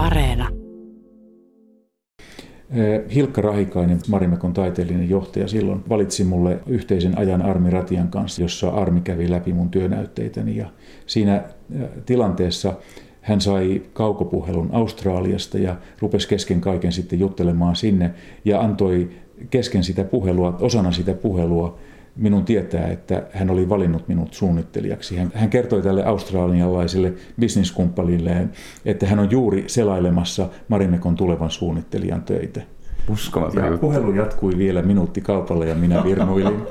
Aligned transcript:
Areena. 0.00 0.48
Hilkka 3.14 3.40
Rahikainen, 3.40 3.98
Marimekon 4.08 4.52
taiteellinen 4.52 5.10
johtaja, 5.10 5.48
silloin 5.48 5.82
valitsi 5.88 6.24
mulle 6.24 6.58
yhteisen 6.66 7.18
ajan 7.18 7.42
Armi 7.42 7.70
Ratian 7.70 8.08
kanssa, 8.08 8.42
jossa 8.42 8.68
Armi 8.68 9.00
kävi 9.00 9.30
läpi 9.30 9.52
mun 9.52 9.70
työnäytteitäni. 9.70 10.56
Ja 10.56 10.66
siinä 11.06 11.42
tilanteessa 12.06 12.74
hän 13.20 13.40
sai 13.40 13.82
kaukopuhelun 13.92 14.68
Australiasta 14.72 15.58
ja 15.58 15.76
rupesi 15.98 16.28
kesken 16.28 16.60
kaiken 16.60 16.92
sitten 16.92 17.20
juttelemaan 17.20 17.76
sinne 17.76 18.10
ja 18.44 18.60
antoi 18.60 19.10
kesken 19.50 19.84
sitä 19.84 20.04
puhelua, 20.04 20.56
osana 20.60 20.92
sitä 20.92 21.14
puhelua, 21.14 21.78
minun 22.16 22.44
tietää, 22.44 22.86
että 22.86 23.22
hän 23.32 23.50
oli 23.50 23.68
valinnut 23.68 24.08
minut 24.08 24.34
suunnittelijaksi. 24.34 25.16
Hän, 25.16 25.30
hän 25.34 25.50
kertoi 25.50 25.82
tälle 25.82 26.04
australialaiselle 26.04 27.12
bisniskumppanilleen, 27.40 28.50
että 28.84 29.06
hän 29.06 29.18
on 29.18 29.30
juuri 29.30 29.64
selailemassa 29.66 30.48
Marimekon 30.68 31.16
tulevan 31.16 31.50
suunnittelijan 31.50 32.22
töitä. 32.22 32.60
Uskomaton 33.08 33.72
ja 33.72 33.78
puhelu 33.78 34.14
jatkui 34.14 34.58
vielä 34.58 34.82
minuutti 34.82 35.20
kaupalla 35.20 35.64
ja 35.64 35.74
minä 35.74 36.04
virnuilin. 36.04 36.62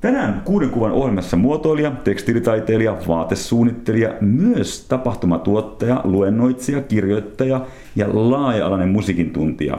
Tänään 0.00 0.42
kuuden 0.44 0.70
kuvan 0.70 0.92
ohjelmassa 0.92 1.36
muotoilija, 1.36 1.90
tekstiilitaiteilija, 1.90 2.96
vaatesuunnittelija, 3.08 4.14
myös 4.20 4.86
tapahtumatuottaja, 4.88 6.00
luennoitsija, 6.04 6.82
kirjoittaja 6.82 7.66
ja 7.96 8.06
laaja-alainen 8.12 8.88
musiikin 8.88 9.30
tuntija. 9.30 9.78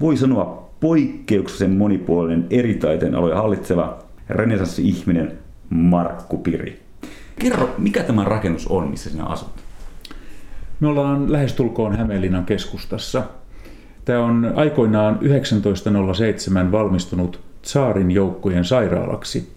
Voi 0.00 0.16
sanoa 0.16 0.67
poikkeuksellisen 0.80 1.70
monipuolinen 1.70 2.46
eri 2.50 2.74
taiteen 2.74 3.14
aloja 3.14 3.36
hallitseva 3.36 3.98
renesanssi-ihminen 4.28 5.38
Markku 5.70 6.38
Piri. 6.38 6.82
Kerro, 7.38 7.74
mikä 7.78 8.02
tämä 8.02 8.24
rakennus 8.24 8.66
on, 8.66 8.88
missä 8.88 9.10
sinä 9.10 9.24
asut? 9.24 9.50
Me 10.80 10.88
ollaan 10.88 11.32
lähestulkoon 11.32 11.96
Hämeenlinnan 11.96 12.44
keskustassa. 12.44 13.22
Tämä 14.04 14.24
on 14.24 14.52
aikoinaan 14.54 15.14
1907 15.14 16.72
valmistunut 16.72 17.40
Tsaarin 17.62 18.10
joukkojen 18.10 18.64
sairaalaksi. 18.64 19.52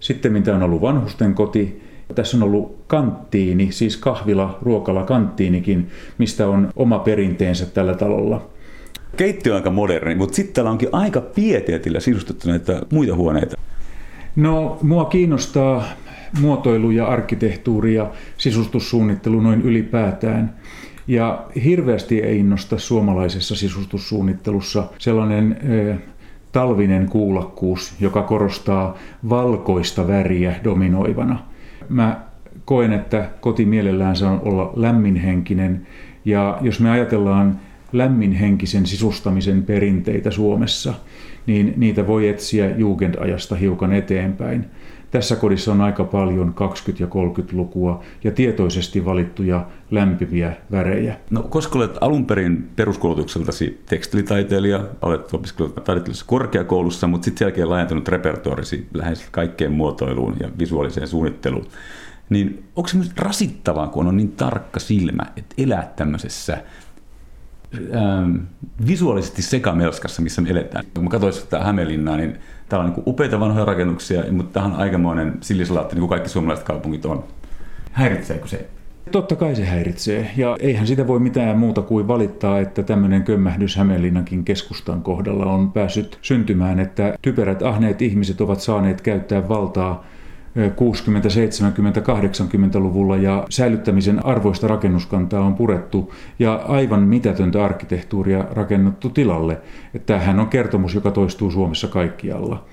Sitten 0.00 0.32
mitä 0.32 0.54
on 0.54 0.62
ollut 0.62 0.80
vanhusten 0.80 1.34
koti, 1.34 1.82
tässä 2.14 2.36
on 2.36 2.42
ollut 2.42 2.76
kanttiini, 2.86 3.72
siis 3.72 3.96
kahvila, 3.96 4.58
ruokala, 4.62 5.04
kanttiinikin, 5.04 5.90
mistä 6.18 6.48
on 6.48 6.68
oma 6.76 6.98
perinteensä 6.98 7.66
tällä 7.66 7.94
talolla. 7.94 8.48
Keittiö 9.16 9.52
on 9.52 9.56
aika 9.56 9.70
moderni, 9.70 10.14
mutta 10.14 10.34
sitten 10.34 10.54
täällä 10.54 10.70
onkin 10.70 10.88
aika 10.92 11.20
pietieetillä 11.20 12.00
sisustettu 12.00 12.48
näitä 12.48 12.82
muita 12.92 13.14
huoneita. 13.14 13.56
No, 14.36 14.78
mua 14.82 15.04
kiinnostaa 15.04 15.84
muotoilu 16.40 16.90
ja 16.90 17.06
arkkitehtuuri 17.06 17.94
ja 17.94 18.10
sisustussuunnittelu 18.38 19.40
noin 19.40 19.62
ylipäätään. 19.62 20.54
Ja 21.08 21.46
hirveästi 21.64 22.22
ei 22.22 22.38
innosta 22.38 22.78
suomalaisessa 22.78 23.56
sisustussuunnittelussa 23.56 24.84
sellainen 24.98 25.56
ö, 25.70 25.94
talvinen 26.52 27.08
kuulakkuus, 27.08 27.94
joka 28.00 28.22
korostaa 28.22 28.96
valkoista 29.28 30.08
väriä 30.08 30.54
dominoivana. 30.64 31.38
Mä 31.88 32.20
koen, 32.64 32.92
että 32.92 33.30
koti 33.40 33.64
mielellään 33.64 34.16
saa 34.16 34.40
olla 34.40 34.72
lämminhenkinen 34.76 35.86
ja 36.24 36.58
jos 36.60 36.80
me 36.80 36.90
ajatellaan 36.90 37.60
lämminhenkisen 37.98 38.86
sisustamisen 38.86 39.62
perinteitä 39.62 40.30
Suomessa, 40.30 40.94
niin 41.46 41.74
niitä 41.76 42.06
voi 42.06 42.28
etsiä 42.28 42.76
Jugendajasta 42.76 43.54
hiukan 43.54 43.92
eteenpäin. 43.92 44.64
Tässä 45.10 45.36
kodissa 45.36 45.72
on 45.72 45.80
aika 45.80 46.04
paljon 46.04 46.54
20- 46.92 46.96
ja 46.98 47.06
30-lukua 47.06 48.02
ja 48.24 48.30
tietoisesti 48.30 49.04
valittuja 49.04 49.66
lämpimiä 49.90 50.52
värejä. 50.72 51.16
No, 51.30 51.42
koska 51.42 51.78
olet 51.78 51.96
alun 52.00 52.26
perin 52.26 52.68
peruskoulutukseltasi 52.76 53.82
tekstilitaiteilija, 53.86 54.84
olet 55.02 55.34
opiskellut 55.34 55.74
taiteellisessa 55.74 56.26
korkeakoulussa, 56.26 57.06
mutta 57.06 57.24
sitten 57.24 57.44
jälkeen 57.44 57.70
laajentunut 57.70 58.08
repertoorisi 58.08 58.86
lähes 58.94 59.26
kaikkeen 59.30 59.72
muotoiluun 59.72 60.36
ja 60.40 60.48
visuaaliseen 60.58 61.08
suunnitteluun, 61.08 61.66
niin 62.30 62.64
onko 62.76 62.88
se 62.88 62.98
rasittavaa, 63.16 63.86
kun 63.86 64.06
on 64.06 64.16
niin 64.16 64.32
tarkka 64.32 64.80
silmä, 64.80 65.22
että 65.36 65.54
elää 65.58 65.92
tämmöisessä 65.96 66.58
ähm, 67.94 68.36
visuaalisesti 68.86 69.42
sekamelskassa, 69.42 70.22
missä 70.22 70.42
me 70.42 70.50
eletään. 70.50 70.84
Kun 70.94 71.04
mä 71.04 71.10
katsoin 71.10 71.32
sitä 71.32 71.64
Hämeenlinnaa, 71.64 72.16
niin 72.16 72.38
täällä 72.68 72.84
on 72.86 72.92
niin 72.92 73.02
upeita 73.06 73.40
vanhoja 73.40 73.64
rakennuksia, 73.64 74.22
mutta 74.32 74.52
tämä 74.52 74.74
on 74.74 74.80
aikamoinen 74.80 75.34
sillisalaatti, 75.40 75.94
niin 75.94 76.00
kuin 76.00 76.10
kaikki 76.10 76.28
suomalaiset 76.28 76.66
kaupungit 76.66 77.06
on. 77.06 77.24
Häiritseekö 77.92 78.48
se? 78.48 78.68
Totta 79.10 79.36
kai 79.36 79.56
se 79.56 79.64
häiritsee, 79.64 80.30
ja 80.36 80.56
eihän 80.60 80.86
sitä 80.86 81.06
voi 81.06 81.20
mitään 81.20 81.58
muuta 81.58 81.82
kuin 81.82 82.08
valittaa, 82.08 82.60
että 82.60 82.82
tämmöinen 82.82 83.22
kömmähdys 83.22 83.76
Hämeenlinnankin 83.76 84.44
keskustan 84.44 85.02
kohdalla 85.02 85.46
on 85.46 85.72
päässyt 85.72 86.18
syntymään, 86.22 86.80
että 86.80 87.14
typerät 87.22 87.62
ahneet 87.62 88.02
ihmiset 88.02 88.40
ovat 88.40 88.60
saaneet 88.60 89.00
käyttää 89.00 89.48
valtaa 89.48 90.04
60-, 90.56 90.58
70-, 90.58 92.76
80-luvulla 92.76 93.16
ja 93.16 93.46
säilyttämisen 93.50 94.26
arvoista 94.26 94.68
rakennuskantaa 94.68 95.40
on 95.40 95.54
purettu 95.54 96.14
ja 96.38 96.54
aivan 96.54 97.02
mitätöntä 97.02 97.64
arkkitehtuuria 97.64 98.44
rakennettu 98.50 99.10
tilalle. 99.10 99.58
Tämähän 100.06 100.40
on 100.40 100.48
kertomus, 100.48 100.94
joka 100.94 101.10
toistuu 101.10 101.50
Suomessa 101.50 101.88
kaikkialla. 101.88 102.64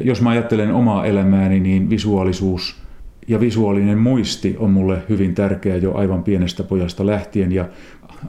Jos 0.00 0.22
mä 0.22 0.30
ajattelen 0.30 0.74
omaa 0.74 1.06
elämääni, 1.06 1.60
niin 1.60 1.90
visuaalisuus 1.90 2.88
ja 3.28 3.40
visuaalinen 3.40 3.98
muisti 3.98 4.56
on 4.58 4.70
mulle 4.70 5.02
hyvin 5.08 5.34
tärkeä 5.34 5.76
jo 5.76 5.94
aivan 5.94 6.24
pienestä 6.24 6.62
pojasta 6.62 7.06
lähtien 7.06 7.52
ja 7.52 7.68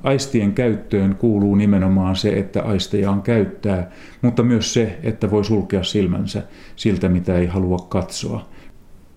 aistien 0.04 0.54
käyttöön 0.54 1.16
kuuluu 1.16 1.56
nimenomaan 1.56 2.16
se, 2.16 2.30
että 2.30 2.64
aistejaan 2.64 3.22
käyttää, 3.22 3.92
mutta 4.22 4.44
myös 4.44 4.74
se, 4.74 5.00
että 5.04 5.32
voi 5.32 5.46
sulkea 5.46 5.84
silmänsä 5.84 6.44
siltä, 6.76 7.10
mitä 7.10 7.38
ei 7.38 7.46
halua 7.46 7.78
katsoa. 7.90 8.50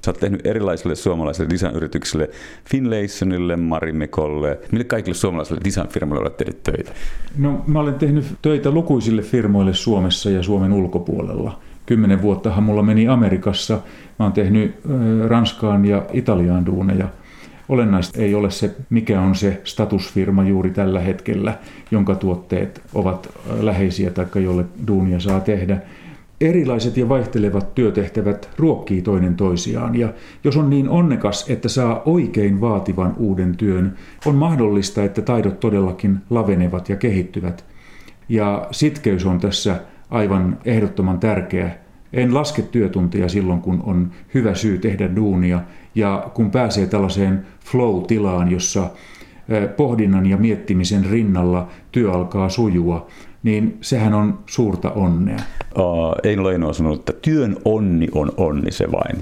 Sä 0.05 0.11
oot 0.11 0.21
tehnyt 0.21 0.47
erilaisille 0.47 0.95
suomalaisille 0.95 1.51
design-yrityksille, 1.51 2.31
Finlaysonille, 2.71 3.57
Marimekolle, 3.57 4.59
mille 4.73 4.85
kaikille 4.85 5.17
suomalaisille 5.17 5.61
design-firmoille 5.65 6.21
olet 6.21 6.37
tehnyt 6.37 6.63
töitä? 6.63 6.93
No 7.39 7.65
mä 7.67 7.81
olen 7.81 7.95
tehnyt 7.95 8.25
töitä 8.43 8.71
lukuisille 8.71 9.23
firmoille 9.23 9.75
Suomessa 9.75 10.31
ja 10.31 10.43
Suomen 10.43 10.73
ulkopuolella. 10.73 11.59
Kymmenen 11.87 12.23
vuottahan 12.23 12.63
mulla 12.63 12.83
meni 12.83 13.09
Amerikassa. 13.09 13.81
Mä 14.19 14.25
oon 14.25 14.33
tehnyt 14.33 14.75
Ranskaan 15.29 15.85
ja 15.85 16.03
Italiaan 16.13 16.67
duuneja. 16.67 17.09
Olennaista 17.69 18.21
ei 18.23 18.35
ole 18.35 18.51
se, 18.51 18.75
mikä 18.91 19.21
on 19.21 19.35
se 19.35 19.61
statusfirma 19.65 20.45
juuri 20.45 20.71
tällä 20.71 21.01
hetkellä, 21.01 21.59
jonka 21.91 22.15
tuotteet 22.15 22.83
ovat 22.95 23.29
läheisiä 23.61 24.11
tai 24.11 24.27
jolle 24.35 24.65
duunia 24.87 25.21
saa 25.21 25.41
tehdä 25.41 25.79
erilaiset 26.43 26.97
ja 26.97 27.09
vaihtelevat 27.09 27.75
työtehtävät 27.75 28.51
ruokkii 28.59 29.03
toinen 29.03 29.35
toisiaan 29.35 29.95
ja 29.95 30.13
jos 30.45 30.57
on 30.57 30.71
niin 30.71 30.89
onnekas, 30.89 31.51
että 31.51 31.69
saa 31.69 32.03
oikein 32.05 32.61
vaativan 32.61 33.15
uuden 33.19 33.57
työn, 33.57 33.95
on 34.27 34.35
mahdollista, 34.35 35.05
että 35.05 35.23
taidot 35.23 35.61
todellakin 35.61 36.19
lavenevat 36.31 36.89
ja 36.89 36.97
kehittyvät. 36.97 37.65
Ja 38.29 38.67
sitkeys 38.71 39.27
on 39.27 39.41
tässä 39.41 39.81
aivan 40.11 40.59
ehdottoman 40.65 41.21
tärkeä. 41.21 41.71
En 42.13 42.35
laske 42.35 42.63
työtunteja 42.63 43.29
silloin, 43.29 43.61
kun 43.61 43.83
on 43.87 44.11
hyvä 44.35 44.55
syy 44.55 44.79
tehdä 44.79 45.17
duunia 45.17 45.61
ja 45.95 46.31
kun 46.35 46.51
pääsee 46.51 46.87
tällaiseen 46.87 47.47
flow-tilaan, 47.65 48.51
jossa 48.51 48.91
pohdinnan 49.77 50.27
ja 50.27 50.37
miettimisen 50.37 51.05
rinnalla 51.11 51.69
työ 51.93 52.13
alkaa 52.13 52.49
sujua, 52.49 53.07
niin 53.43 53.79
sehän 53.81 54.15
on 54.15 54.39
suurta 54.47 54.91
onnea. 54.91 55.37
Uh, 55.79 56.15
Eino 56.23 56.45
Leino 56.45 56.69
on 56.69 56.75
sanonut, 56.75 56.99
että 56.99 57.13
työn 57.23 57.57
onni 57.65 58.09
on 58.15 58.33
onni 58.37 58.73
se 58.73 58.93
vain. 58.93 59.19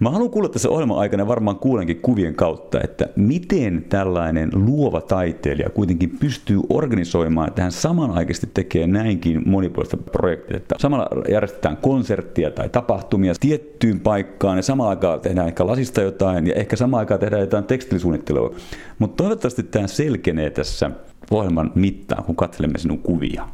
Mä 0.00 0.10
haluan 0.10 0.30
kuulla 0.30 0.48
tässä 0.48 0.70
ohjelman 0.70 0.98
aikana 0.98 1.28
varmaan 1.28 1.56
kuulenkin 1.56 2.00
kuvien 2.00 2.34
kautta, 2.34 2.80
että 2.84 3.08
miten 3.16 3.84
tällainen 3.88 4.50
luova 4.54 5.00
taiteilija 5.00 5.70
kuitenkin 5.70 6.10
pystyy 6.20 6.60
organisoimaan, 6.68 7.48
että 7.48 7.62
hän 7.62 7.72
samanaikaisesti 7.72 8.50
tekee 8.54 8.86
näinkin 8.86 9.42
monipuolista 9.46 9.96
projektia. 9.96 10.56
Että 10.56 10.74
samalla 10.78 11.08
järjestetään 11.28 11.76
konserttia 11.76 12.50
tai 12.50 12.68
tapahtumia 12.68 13.34
tiettyyn 13.40 14.00
paikkaan 14.00 14.56
ja 14.56 14.62
samalla 14.62 14.90
aikaa 14.90 15.18
tehdään 15.18 15.48
ehkä 15.48 15.66
lasista 15.66 16.00
jotain 16.00 16.46
ja 16.46 16.54
ehkä 16.54 16.76
samaan 16.76 16.98
aikaan 16.98 17.20
tehdään 17.20 17.40
jotain 17.40 17.64
tekstilisuunnittelua. 17.64 18.54
Mutta 18.98 19.22
toivottavasti 19.22 19.62
tämä 19.62 19.86
selkenee 19.86 20.50
tässä 20.50 20.90
ohjelman 21.30 21.72
mittaan, 21.74 22.24
kun 22.24 22.36
katselemme 22.36 22.78
sinun 22.78 22.98
kuvia 22.98 23.48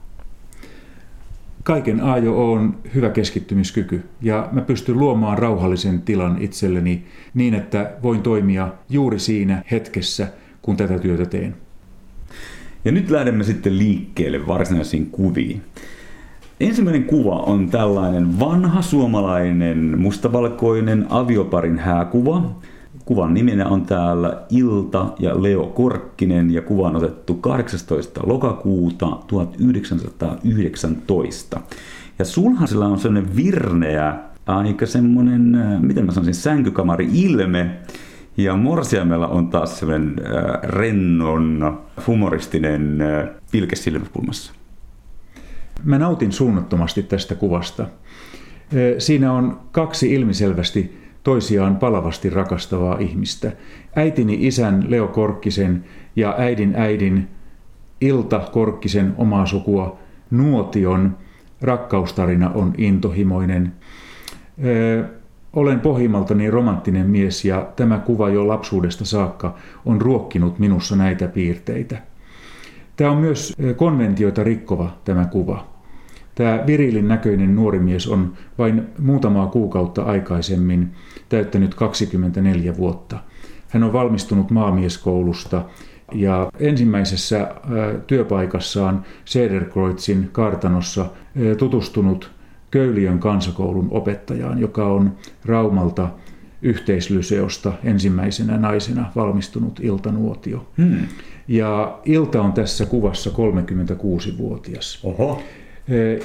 kaiken 1.63 2.01
A 2.01 2.19
jo 2.19 2.53
on 2.53 2.77
hyvä 2.95 3.11
keskittymiskyky 3.11 4.03
ja 4.23 4.49
mä 4.53 4.61
pystyn 4.61 4.99
luomaan 4.99 5.39
rauhallisen 5.39 6.03
tilan 6.03 6.43
itselleni 6.43 7.05
niin, 7.35 7.55
että 7.55 7.91
voin 8.03 8.23
toimia 8.23 8.69
juuri 8.89 9.19
siinä 9.19 9.63
hetkessä, 9.71 10.29
kun 10.63 10.77
tätä 10.77 10.99
työtä 10.99 11.27
teen. 11.27 11.55
Ja 12.85 12.93
nyt 12.93 13.11
lähdemme 13.11 13.45
sitten 13.45 13.79
liikkeelle 13.79 14.47
varsinaisiin 14.47 15.07
kuviin. 15.07 15.63
Ensimmäinen 16.61 17.05
kuva 17.05 17.37
on 17.37 17.71
tällainen 17.71 18.41
vanha 18.41 18.83
suomalainen 18.83 19.99
mustavalkoinen 19.99 21.07
avioparin 21.09 21.79
hääkuva. 21.79 22.51
Kuvan 23.11 23.35
nimenä 23.35 23.69
on 23.69 23.87
täällä 23.87 24.43
Ilta 24.51 25.07
ja 25.19 25.43
Leo 25.43 25.67
Korkkinen 25.67 26.51
ja 26.51 26.63
kuva 26.63 26.89
on 26.89 26.97
otettu 26.97 27.35
18. 27.35 28.21
lokakuuta 28.25 29.19
1919. 29.27 31.61
Ja 32.19 32.25
sulhan 32.25 32.69
sillä 32.69 32.87
on 32.87 32.99
sellainen 32.99 33.37
virneä, 33.37 34.19
aika 34.47 34.87
semmoinen, 34.87 35.55
äh, 35.55 35.81
miten 35.81 36.07
mä 36.07 36.13
sanoisin, 36.13 36.35
sänkykamari-ilme. 36.35 37.71
Ja 38.37 38.57
Morsiamella 38.57 39.29
on 39.29 39.49
taas 39.49 39.79
sellainen 39.79 40.17
äh, 40.19 40.25
rennon, 40.63 41.81
humoristinen 42.07 43.01
äh, 43.01 43.29
pilke 43.53 43.77
silmäkulmassa. 43.77 44.53
Mä 45.85 45.99
nautin 45.99 46.33
suunnattomasti 46.33 47.03
tästä 47.03 47.35
kuvasta. 47.35 47.87
Siinä 48.99 49.33
on 49.33 49.61
kaksi 49.73 50.15
ilmiselvästi 50.15 51.01
toisiaan 51.23 51.77
palavasti 51.77 52.31
rakastavaa 52.31 52.99
ihmistä. 52.99 53.53
Äitini 53.97 54.47
isän 54.47 54.85
Leo 54.89 55.09
Korkkisen 55.09 55.85
ja 56.17 56.35
äidin 56.39 56.75
äidin 56.77 57.29
Ilta 58.01 58.41
Korkkisen 58.53 59.15
omaa 59.17 59.47
sukua 59.47 59.99
Nuotion 60.31 61.17
rakkaustarina 61.61 62.51
on 62.51 62.75
intohimoinen. 62.79 63.73
Olen 65.53 65.81
pohjimmaltani 65.81 66.51
romanttinen 66.51 67.07
mies 67.07 67.45
ja 67.45 67.69
tämä 67.77 67.99
kuva 67.99 68.29
jo 68.29 68.49
lapsuudesta 68.49 69.05
saakka 69.05 69.55
on 69.87 70.01
ruokkinut 70.01 70.59
minussa 70.59 70.97
näitä 70.97 71.29
piirteitä. 71.29 71.99
Tämä 72.97 73.11
on 73.11 73.17
myös 73.17 73.53
konventioita 73.77 74.45
rikkova 74.45 74.97
tämä 75.05 75.25
kuva. 75.25 75.70
Tämä 76.35 76.65
virilin 76.67 77.09
näköinen 77.09 77.57
nuori 77.57 77.79
mies 77.79 78.09
on 78.09 78.33
vain 78.59 78.83
muutamaa 78.99 79.47
kuukautta 79.47 80.03
aikaisemmin 80.03 80.91
täyttänyt 81.29 81.75
24 81.75 82.77
vuotta. 82.77 83.19
Hän 83.69 83.83
on 83.83 83.93
valmistunut 83.93 84.51
maamieskoulusta 84.51 85.65
ja 86.13 86.51
ensimmäisessä 86.61 87.55
työpaikassaan 88.07 89.05
Sederkreuzin 89.25 90.29
kartanossa 90.33 91.07
tutustunut 91.59 92.31
Köyliön 92.71 93.19
kansakoulun 93.19 93.89
opettajaan, 93.91 94.59
joka 94.59 94.87
on 94.87 95.17
Raumalta 95.45 96.09
yhteislyseosta 96.63 97.73
ensimmäisenä 97.85 98.57
naisena 98.57 99.13
valmistunut 99.17 99.81
Ilta 99.83 100.13
Nuotio. 100.13 100.67
Hmm. 100.77 101.07
Ja 101.49 101.99
Ilta 102.05 102.43
on 102.43 102.53
tässä 102.53 102.87
kuvassa 102.87 103.31
36-vuotias. 103.31 105.01
Oho. 105.05 105.43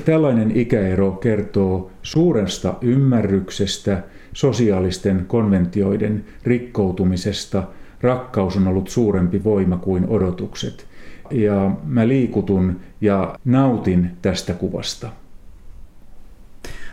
Tällainen 0.06 0.52
ikäero 0.58 1.12
kertoo 1.12 1.92
suuresta 2.02 2.74
ymmärryksestä, 2.82 4.04
sosiaalisten 4.34 5.26
konventioiden 5.28 6.26
rikkoutumisesta. 6.44 7.64
Rakkaus 8.02 8.58
on 8.58 8.68
ollut 8.68 8.90
suurempi 8.90 9.44
voima 9.44 9.78
kuin 9.78 10.06
odotukset. 10.10 10.88
Ja 11.32 11.72
mä 11.84 12.08
liikutun 12.08 12.80
ja 13.02 13.36
nautin 13.46 14.12
tästä 14.22 14.54
kuvasta. 14.54 15.10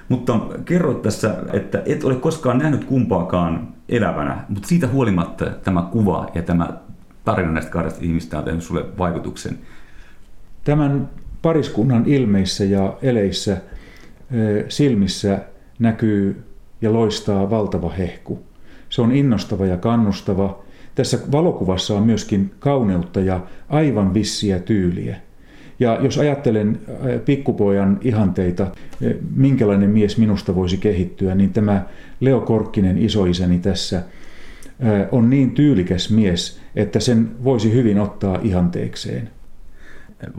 Mutta 0.08 0.40
kerroit 0.64 1.02
tässä, 1.02 1.36
että 1.52 1.82
et 1.86 2.04
ole 2.04 2.14
koskaan 2.14 2.58
nähnyt 2.58 2.84
kumpaakaan 2.84 3.68
elävänä, 3.88 4.44
mutta 4.48 4.68
siitä 4.68 4.88
huolimatta 4.88 5.44
tämä 5.44 5.88
kuva 5.92 6.30
ja 6.34 6.42
tämä 6.42 6.68
tarina 7.24 7.52
näistä 7.52 7.70
kahdesta 7.70 8.00
ihmistä 8.02 8.38
on 8.38 8.44
tehnyt 8.44 8.62
sulle 8.62 8.84
vaikutuksen. 8.98 9.58
Tämän 10.64 11.08
pariskunnan 11.42 12.04
ilmeissä 12.06 12.64
ja 12.64 12.98
eleissä 13.02 13.56
silmissä 14.68 15.38
näkyy 15.78 16.42
ja 16.82 16.92
loistaa 16.92 17.50
valtava 17.50 17.90
hehku. 17.90 18.42
Se 18.88 19.02
on 19.02 19.12
innostava 19.12 19.66
ja 19.66 19.76
kannustava. 19.76 20.62
Tässä 20.94 21.18
valokuvassa 21.32 21.94
on 21.94 22.02
myöskin 22.02 22.50
kauneutta 22.58 23.20
ja 23.20 23.40
aivan 23.68 24.14
vissiä 24.14 24.58
tyyliä. 24.58 25.16
Ja 25.80 25.98
jos 26.00 26.18
ajattelen 26.18 26.78
pikkupojan 27.24 27.98
ihanteita, 28.02 28.66
minkälainen 29.36 29.90
mies 29.90 30.18
minusta 30.18 30.54
voisi 30.54 30.76
kehittyä, 30.76 31.34
niin 31.34 31.52
tämä 31.52 31.86
Leo 32.20 32.40
Korkkinen 32.40 32.98
isoisäni 32.98 33.58
tässä 33.58 34.02
on 35.12 35.30
niin 35.30 35.50
tyylikäs 35.50 36.10
mies, 36.10 36.60
että 36.76 37.00
sen 37.00 37.30
voisi 37.44 37.72
hyvin 37.72 38.00
ottaa 38.00 38.38
ihanteekseen 38.42 39.30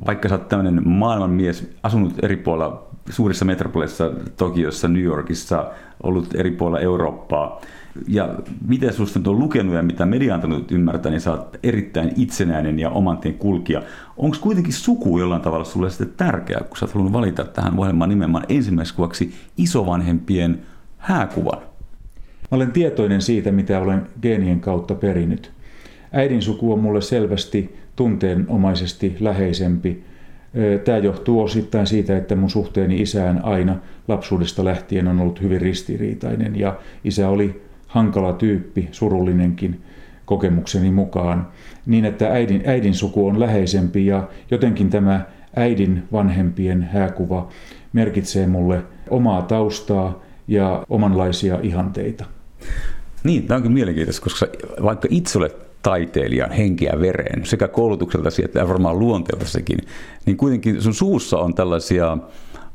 vaikka 0.05 0.29
sä 0.29 0.35
oot 0.35 0.47
tämmöinen 0.47 0.87
maailmanmies, 0.87 1.71
asunut 1.83 2.13
eri 2.23 2.37
puolilla 2.37 2.87
suurissa 3.09 3.45
metropoleissa, 3.45 4.11
Tokiossa, 4.37 4.87
New 4.87 5.03
Yorkissa, 5.03 5.71
ollut 6.03 6.35
eri 6.35 6.51
puolilla 6.51 6.79
Eurooppaa, 6.79 7.61
ja 8.07 8.35
mitä 8.67 8.91
susta 8.91 9.19
on 9.27 9.39
lukenut 9.39 9.75
ja 9.75 9.83
mitä 9.83 10.05
media 10.05 10.35
antanut 10.35 10.71
ymmärtää, 10.71 11.11
niin 11.11 11.21
sä 11.21 11.31
oot 11.31 11.57
erittäin 11.63 12.11
itsenäinen 12.17 12.79
ja 12.79 12.89
oman 12.89 13.17
tien 13.17 13.33
kulkija. 13.33 13.81
Onko 14.17 14.37
kuitenkin 14.41 14.73
suku 14.73 15.19
jollain 15.19 15.41
tavalla 15.41 15.65
sulle 15.65 15.89
sitten 15.89 16.13
tärkeää, 16.17 16.63
kun 16.63 16.77
sä 16.77 16.85
oot 16.85 16.93
halunnut 16.93 17.13
valita 17.13 17.43
tähän 17.43 17.79
ohjelmaan 17.79 18.09
nimenomaan 18.09 18.45
ensimmäiseksi 18.49 18.95
kuvaksi 18.95 19.33
isovanhempien 19.57 20.61
hääkuvan? 20.97 21.57
Mä 22.51 22.55
olen 22.55 22.71
tietoinen 22.71 23.21
siitä, 23.21 23.51
mitä 23.51 23.79
olen 23.79 24.07
geenien 24.21 24.59
kautta 24.59 24.95
perinyt. 24.95 25.51
Äidin 26.11 26.41
suku 26.41 26.73
on 26.73 26.79
mulle 26.79 27.01
selvästi 27.01 27.82
tunteenomaisesti 27.95 29.15
läheisempi. 29.19 30.03
Tämä 30.85 30.97
johtuu 30.97 31.41
osittain 31.41 31.87
siitä, 31.87 32.17
että 32.17 32.35
mun 32.35 32.49
suhteeni 32.49 33.01
isään 33.01 33.45
aina 33.45 33.75
lapsuudesta 34.07 34.65
lähtien 34.65 35.07
on 35.07 35.19
ollut 35.19 35.41
hyvin 35.41 35.61
ristiriitainen 35.61 36.59
ja 36.59 36.79
isä 37.03 37.29
oli 37.29 37.61
hankala 37.87 38.33
tyyppi, 38.33 38.89
surullinenkin 38.91 39.81
kokemukseni 40.25 40.91
mukaan, 40.91 41.47
niin 41.85 42.05
että 42.05 42.27
äidin, 42.27 42.63
äidin 42.65 42.95
suku 42.95 43.27
on 43.27 43.39
läheisempi 43.39 44.05
ja 44.05 44.27
jotenkin 44.51 44.89
tämä 44.89 45.25
äidin 45.55 46.03
vanhempien 46.11 46.83
hääkuva 46.83 47.49
merkitsee 47.93 48.47
mulle 48.47 48.81
omaa 49.09 49.41
taustaa 49.41 50.23
ja 50.47 50.85
omanlaisia 50.89 51.59
ihanteita. 51.61 52.25
Niin, 53.23 53.47
tämä 53.47 53.55
onkin 53.55 53.71
mielenkiintoista, 53.71 54.23
koska 54.23 54.47
vaikka 54.83 55.07
itse 55.11 55.37
olet 55.37 55.55
taiteilijan 55.83 56.51
henkeä 56.51 56.93
vereen, 57.01 57.45
sekä 57.45 57.67
koulutukseltasi 57.67 58.45
että 58.45 58.67
varmaan 58.67 58.99
luonteeltaisikin, 58.99 59.77
niin 60.25 60.37
kuitenkin 60.37 60.81
sun 60.81 60.93
suussa 60.93 61.37
on 61.37 61.53
tällaisia 61.53 62.17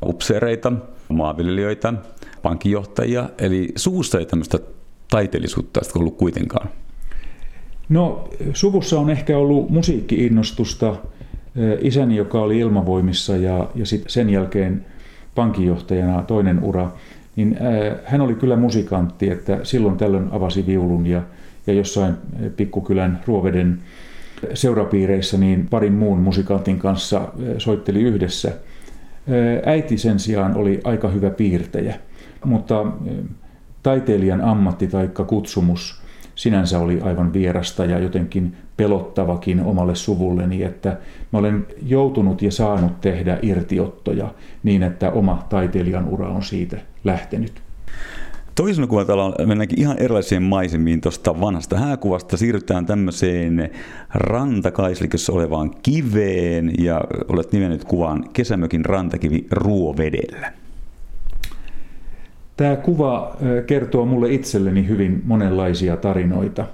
upseereita, 0.07 0.73
maanviljelijöitä, 1.09 1.95
pankinjohtajia, 2.43 3.31
eli 3.39 3.73
suussa 3.77 4.19
ei 4.19 4.27
tämmöistä 4.27 4.59
taiteellisuutta 5.11 5.81
ollut 5.97 6.17
kuitenkaan. 6.17 6.69
No, 7.89 8.29
suvussa 8.55 9.01
on 9.01 9.11
ehkä 9.11 9.39
ollut 9.39 9.71
musiikkiinnostusta. 9.71 10.97
Isäni, 11.81 12.17
joka 12.17 12.41
oli 12.41 12.59
ilmavoimissa 12.59 13.37
ja, 13.37 13.69
ja 13.75 13.87
sit 13.87 14.05
sen 14.09 14.31
jälkeen 14.31 14.87
pankinjohtajana 15.35 16.23
toinen 16.23 16.65
ura, 16.65 16.93
niin 17.37 17.59
hän 18.05 18.21
oli 18.21 18.35
kyllä 18.35 18.57
musikantti, 18.57 19.31
että 19.31 19.59
silloin 19.63 19.97
tällöin 19.97 20.29
avasi 20.31 20.67
viulun 20.67 21.07
ja 21.07 21.23
ja 21.69 21.75
jossain 21.75 22.15
pikkukylän 22.57 23.21
Ruoveden 23.27 23.79
seurapiireissä 24.55 25.39
niin 25.39 25.67
parin 25.71 25.93
muun 25.93 26.19
musikantin 26.19 26.79
kanssa 26.79 27.21
eh, 27.21 27.55
soitteli 27.59 28.03
yhdessä. 28.03 28.49
Eh, 28.49 29.63
äiti 29.67 29.99
sen 29.99 30.19
sijaan 30.19 30.57
oli 30.57 30.81
aika 30.85 31.09
hyvä 31.09 31.31
piirtäjä, 31.31 31.95
mutta 32.45 32.87
eh, 33.07 33.15
taiteilijan 33.83 34.41
ammatti 34.41 34.87
tai 34.87 35.09
kutsumus 35.27 36.03
sinänsä 36.35 36.79
oli 36.79 37.01
aivan 37.01 37.33
vierasta 37.33 37.85
ja 37.85 37.99
jotenkin 37.99 38.57
pelottavakin 38.77 39.61
omalle 39.61 39.95
suvulleni, 39.95 40.63
että 40.63 40.97
mä 41.33 41.39
olen 41.39 41.67
joutunut 41.83 42.43
ja 42.43 42.51
saanut 42.51 43.01
tehdä 43.01 43.39
irtiottoja 43.43 44.35
niin, 44.63 44.83
että 44.83 45.11
oma 45.11 45.47
taiteilijan 45.49 46.09
ura 46.09 46.29
on 46.29 46.43
siitä 46.43 46.77
lähtenyt. 47.05 47.68
Toisena 48.59 48.87
kuvataloon 48.87 49.35
mennäänkin 49.47 49.81
ihan 49.81 49.99
erilaisiin 49.99 50.43
maisemiin 50.43 51.01
tuosta 51.01 51.41
vanhasta 51.41 51.79
hääkuvasta. 51.79 52.37
Siirrytään 52.37 52.87
tämmöiseen 52.87 53.71
rantakaislikassa 54.15 55.33
olevaan 55.33 55.71
kiveen 55.83 56.73
ja 56.79 57.01
olet 57.29 57.53
nimennyt 57.53 57.85
kuvaan 57.85 58.25
Kesämökin 58.33 58.85
rantakivi 58.85 59.47
Ruovedellä. 59.51 60.53
Tämä 62.57 62.77
kuva 62.77 63.37
kertoo 63.67 64.07
mulle 64.07 64.33
itselleni 64.33 64.89
hyvin 64.89 65.23
monenlaisia 65.25 65.97
tarinoita. 65.97 66.67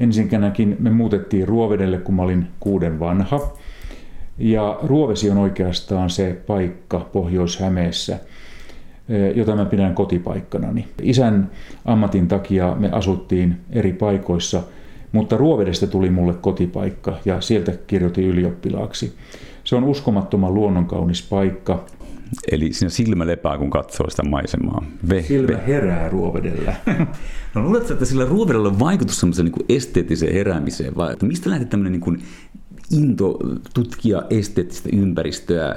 Ensinnäkin 0.00 0.76
me 0.78 0.90
muutettiin 0.90 1.48
Ruovedelle, 1.48 1.98
kun 1.98 2.14
mä 2.14 2.22
olin 2.22 2.46
kuuden 2.60 3.00
vanha. 3.00 3.52
Ja 4.38 4.78
Ruovesi 4.82 5.30
on 5.30 5.38
oikeastaan 5.38 6.10
se 6.10 6.42
paikka 6.46 7.00
Pohjois-Hämeessä– 7.12 8.18
jota 9.34 9.56
mä 9.56 9.64
pidän 9.64 9.94
kotipaikkanani. 9.94 10.88
Isän 11.02 11.50
ammatin 11.84 12.28
takia 12.28 12.76
me 12.78 12.90
asuttiin 12.90 13.56
eri 13.70 13.92
paikoissa, 13.92 14.62
mutta 15.12 15.36
Ruovedestä 15.36 15.86
tuli 15.86 16.10
mulle 16.10 16.34
kotipaikka 16.34 17.18
ja 17.24 17.40
sieltä 17.40 17.72
kirjoitin 17.86 18.24
ylioppilaaksi. 18.24 19.14
Se 19.64 19.76
on 19.76 19.84
uskomattoman 19.84 20.54
luonnonkaunis 20.54 21.22
paikka. 21.22 21.84
Eli 22.52 22.72
siinä 22.72 22.90
silmä 22.90 23.26
lepää, 23.26 23.58
kun 23.58 23.70
katsoo 23.70 24.10
sitä 24.10 24.22
maisemaa. 24.22 24.84
Ve, 25.08 25.22
silmä 25.22 25.56
herää 25.56 26.08
ruovedellä. 26.08 26.74
no 27.54 27.62
luuletko, 27.62 27.92
että 27.92 28.04
sillä 28.04 28.24
ruovedellä 28.24 28.68
on 28.68 28.78
vaikutus 28.78 29.20
semmoiseen 29.20 29.46
niin 29.46 29.66
esteettiseen 29.68 30.34
heräämiseen, 30.34 30.96
vai 30.96 31.12
että 31.12 31.26
mistä 31.26 31.50
lähti 31.50 31.66
tämmöinen 31.66 31.92
niin 31.92 32.00
kuin 32.00 32.22
into 32.92 33.38
tutkia 33.74 34.22
esteettistä 34.30 34.88
ympäristöä, 34.92 35.74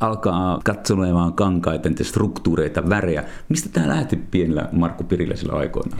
alkaa 0.00 0.60
katselemaan 0.64 1.32
kankaita, 1.32 1.88
struktuureita, 2.02 2.88
värejä. 2.88 3.24
Mistä 3.48 3.68
tämä 3.72 3.88
lähti 3.88 4.16
pienellä 4.16 4.68
Markku 4.72 5.04
Piriläisillä 5.04 5.52
aikoina? 5.52 5.96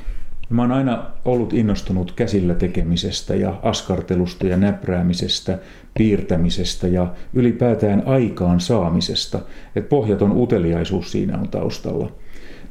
Mä 0.51 0.63
oon 0.63 0.73
aina 0.73 1.05
ollut 1.25 1.53
innostunut 1.53 2.13
käsillä 2.13 2.55
tekemisestä 2.55 3.35
ja 3.35 3.55
askartelusta 3.63 4.47
ja 4.47 4.57
näpräämisestä, 4.57 5.59
piirtämisestä 5.99 6.89
ja 6.89 7.07
ylipäätään 7.35 8.03
aikaan 8.07 8.61
saamisesta. 8.61 9.39
Et 9.77 9.89
pohjaton 9.89 10.33
uteliaisuus 10.37 11.13
siinä 11.13 11.39
on 11.39 11.49
taustalla. 11.49 12.13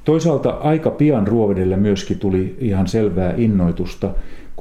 Toisaalta 0.06 0.50
aika 0.50 0.92
pian 0.92 1.28
Ruovedelle 1.28 1.78
myöskin 1.78 2.20
tuli 2.20 2.58
ihan 2.60 2.88
selvää 2.88 3.34
innoitusta 3.38 4.12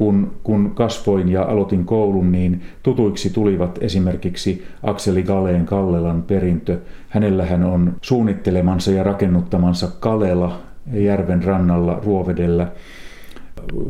kun, 0.01 0.33
kun 0.43 0.71
kasvoin 0.75 1.29
ja 1.29 1.43
aloitin 1.43 1.85
koulun, 1.85 2.33
niin 2.33 2.63
tutuiksi 2.83 3.31
tulivat 3.31 3.79
esimerkiksi 3.81 4.65
Akseli 4.83 5.23
Galeen 5.23 5.67
Kallelan 5.67 6.23
perintö. 6.23 6.79
Hänellähän 7.09 7.65
on 7.65 7.97
suunnittelemansa 8.03 8.91
ja 8.91 9.03
rakennuttamansa 9.03 9.89
Kalela 10.01 10.61
järven 10.93 11.45
rannalla 11.45 12.01
Ruovedellä. 12.05 12.73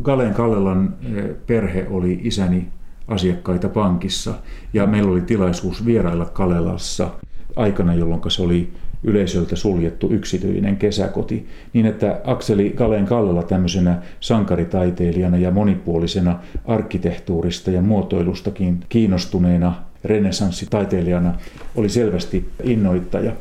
Galeen 0.02 0.34
Kallelan 0.34 0.94
eh, 1.14 1.24
perhe 1.46 1.86
oli 1.90 2.20
isäni 2.22 2.68
asiakkaita 3.08 3.68
pankissa 3.68 4.34
ja 4.72 4.86
meillä 4.86 5.10
oli 5.10 5.20
tilaisuus 5.20 5.84
vierailla 5.84 6.24
Kalelassa 6.24 7.10
aikana, 7.56 7.94
jolloin 7.94 8.20
se 8.28 8.42
oli 8.42 8.72
yleisöltä 9.02 9.56
suljettu 9.56 10.10
yksityinen 10.10 10.76
kesäkoti, 10.76 11.46
niin 11.72 11.86
että 11.86 12.20
Akseli 12.24 12.70
Kaleen 12.70 13.06
Kallela 13.06 13.42
tämmöisenä 13.42 14.02
sankaritaiteilijana 14.20 15.36
ja 15.36 15.50
monipuolisena 15.50 16.38
arkkitehtuurista 16.64 17.70
ja 17.70 17.82
muotoilustakin 17.82 18.80
kiinnostuneena 18.88 19.74
renessanssitaiteilijana 20.04 21.34
oli 21.76 21.88
selvästi 21.88 22.50
innoittaja. 22.62 23.32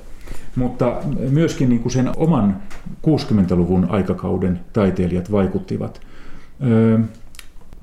Mutta 0.55 1.01
myöskin 1.29 1.69
niin 1.69 1.81
kuin 1.81 1.91
sen 1.91 2.09
oman 2.17 2.57
60-luvun 3.07 3.85
aikakauden 3.89 4.59
taiteilijat 4.73 5.31
vaikuttivat. 5.31 6.01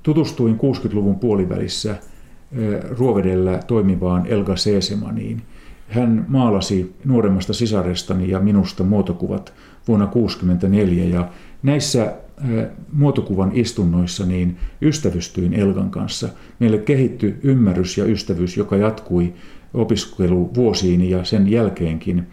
Tutustuin 0.02 0.59
60-luvun 0.59 1.18
puolivälissä 1.18 1.97
Ruovedellä 2.99 3.61
toimivaan 3.66 4.26
Elga 4.26 4.56
Seesemaniin– 4.56 5.42
hän 5.88 6.25
maalasi 6.28 6.95
nuoremmasta 7.05 7.52
sisarestani 7.52 8.31
ja 8.31 8.40
minusta 8.40 8.85
muotokuvat 8.85 9.52
vuonna 9.88 10.07
1964 10.07 11.05
ja 11.05 11.28
näissä 11.62 12.14
muotokuvan 12.93 13.50
istunnoissa 13.55 14.26
niin 14.26 14.57
ystävystyin 14.83 15.55
Elgan 15.55 15.90
kanssa. 15.90 16.28
Meille 16.59 16.78
kehittyi 16.78 17.37
ymmärrys 17.43 17.99
ja 17.99 18.05
ystävyys, 18.05 18.57
joka 18.57 18.76
jatkui 18.76 19.33
opiskeluvuosiin 19.75 21.11
ja 21.11 21.25
sen 21.25 21.50
jälkeenkin. 21.50 22.26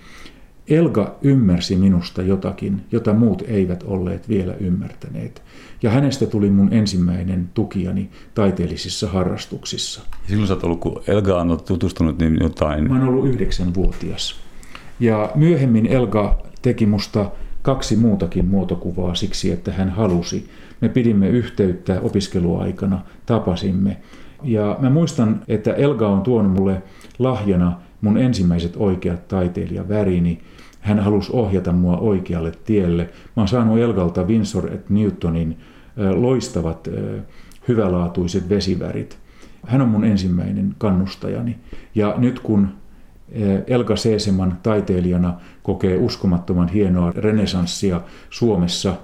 Elga 0.68 1.16
ymmärsi 1.22 1.76
minusta 1.76 2.22
jotakin, 2.22 2.82
jota 2.92 3.14
muut 3.14 3.44
eivät 3.48 3.84
olleet 3.84 4.30
vielä 4.30 4.54
ymmärtäneet. 4.54 5.42
Ja 5.84 5.90
hänestä 5.90 6.26
tuli 6.26 6.50
mun 6.50 6.74
ensimmäinen 6.74 7.50
tukijani 7.54 8.10
taiteellisissa 8.34 9.10
harrastuksissa. 9.10 10.02
Ja 10.12 10.30
silloin 10.30 10.48
sä 10.48 10.54
oot 10.54 10.64
ollut, 10.64 10.80
kun 10.80 11.04
Elga 11.08 11.42
on 11.42 11.60
tutustunut, 11.68 12.20
niin 12.20 12.38
jotain... 12.42 12.92
Mä 12.92 13.00
oon 13.00 13.08
ollut 13.08 13.28
yhdeksänvuotias. 13.28 14.36
Ja 15.00 15.32
myöhemmin 15.36 15.86
Elga 15.86 16.38
teki 16.62 16.86
musta 16.86 17.32
kaksi 17.62 17.96
muutakin 17.96 18.46
muotokuvaa 18.46 19.16
siksi, 19.16 19.52
että 19.52 19.72
hän 19.72 19.90
halusi. 19.90 20.50
Me 20.82 20.90
pidimme 20.90 21.30
yhteyttä 21.30 22.02
opiskeluaikana, 22.02 23.02
tapasimme. 23.26 23.98
Ja 24.44 24.78
mä 24.80 24.90
muistan, 24.90 25.42
että 25.48 25.74
Elga 25.74 26.08
on 26.08 26.22
tuonut 26.22 26.54
mulle 26.54 26.82
lahjana 27.20 27.80
mun 28.02 28.18
ensimmäiset 28.18 28.74
oikeat 28.78 29.28
taiteilijavärini. 29.28 30.42
Hän 30.80 31.00
halusi 31.00 31.30
ohjata 31.34 31.72
mua 31.72 31.98
oikealle 31.98 32.52
tielle. 32.66 33.04
Mä 33.04 33.42
oon 33.42 33.48
saanut 33.48 33.80
Elgalta 33.80 34.24
Winsor 34.24 34.74
et 34.74 34.90
Newtonin 34.90 35.58
loistavat 36.16 36.88
hyvälaatuiset 37.68 38.50
vesivärit. 38.50 39.18
Hän 39.68 39.82
on 39.82 39.90
mun 39.90 40.06
ensimmäinen 40.06 40.76
kannustajani. 40.78 41.58
Ja 41.96 42.16
nyt 42.18 42.40
kun 42.40 42.68
Elga 43.68 43.96
Seeseman 43.96 44.58
taiteilijana 44.64 45.34
kokee 45.64 45.98
uskomattoman 45.98 46.70
hienoa 46.70 47.12
renesanssia 47.12 48.02
Suomessa, 48.30 48.96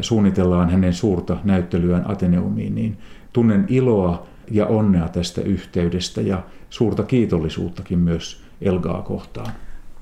suunnitellaan 0.00 0.70
hänen 0.70 0.94
suurta 0.94 1.36
näyttelyään 1.44 2.10
Ateneumiin, 2.10 2.74
niin 2.74 2.98
tunnen 3.32 3.64
iloa 3.68 4.26
ja 4.50 4.66
onnea 4.66 5.08
tästä 5.08 5.40
yhteydestä 5.40 6.20
ja 6.20 6.42
suurta 6.70 7.02
kiitollisuuttakin 7.02 7.98
myös 7.98 8.42
Elgaa 8.60 9.02
kohtaan. 9.02 9.52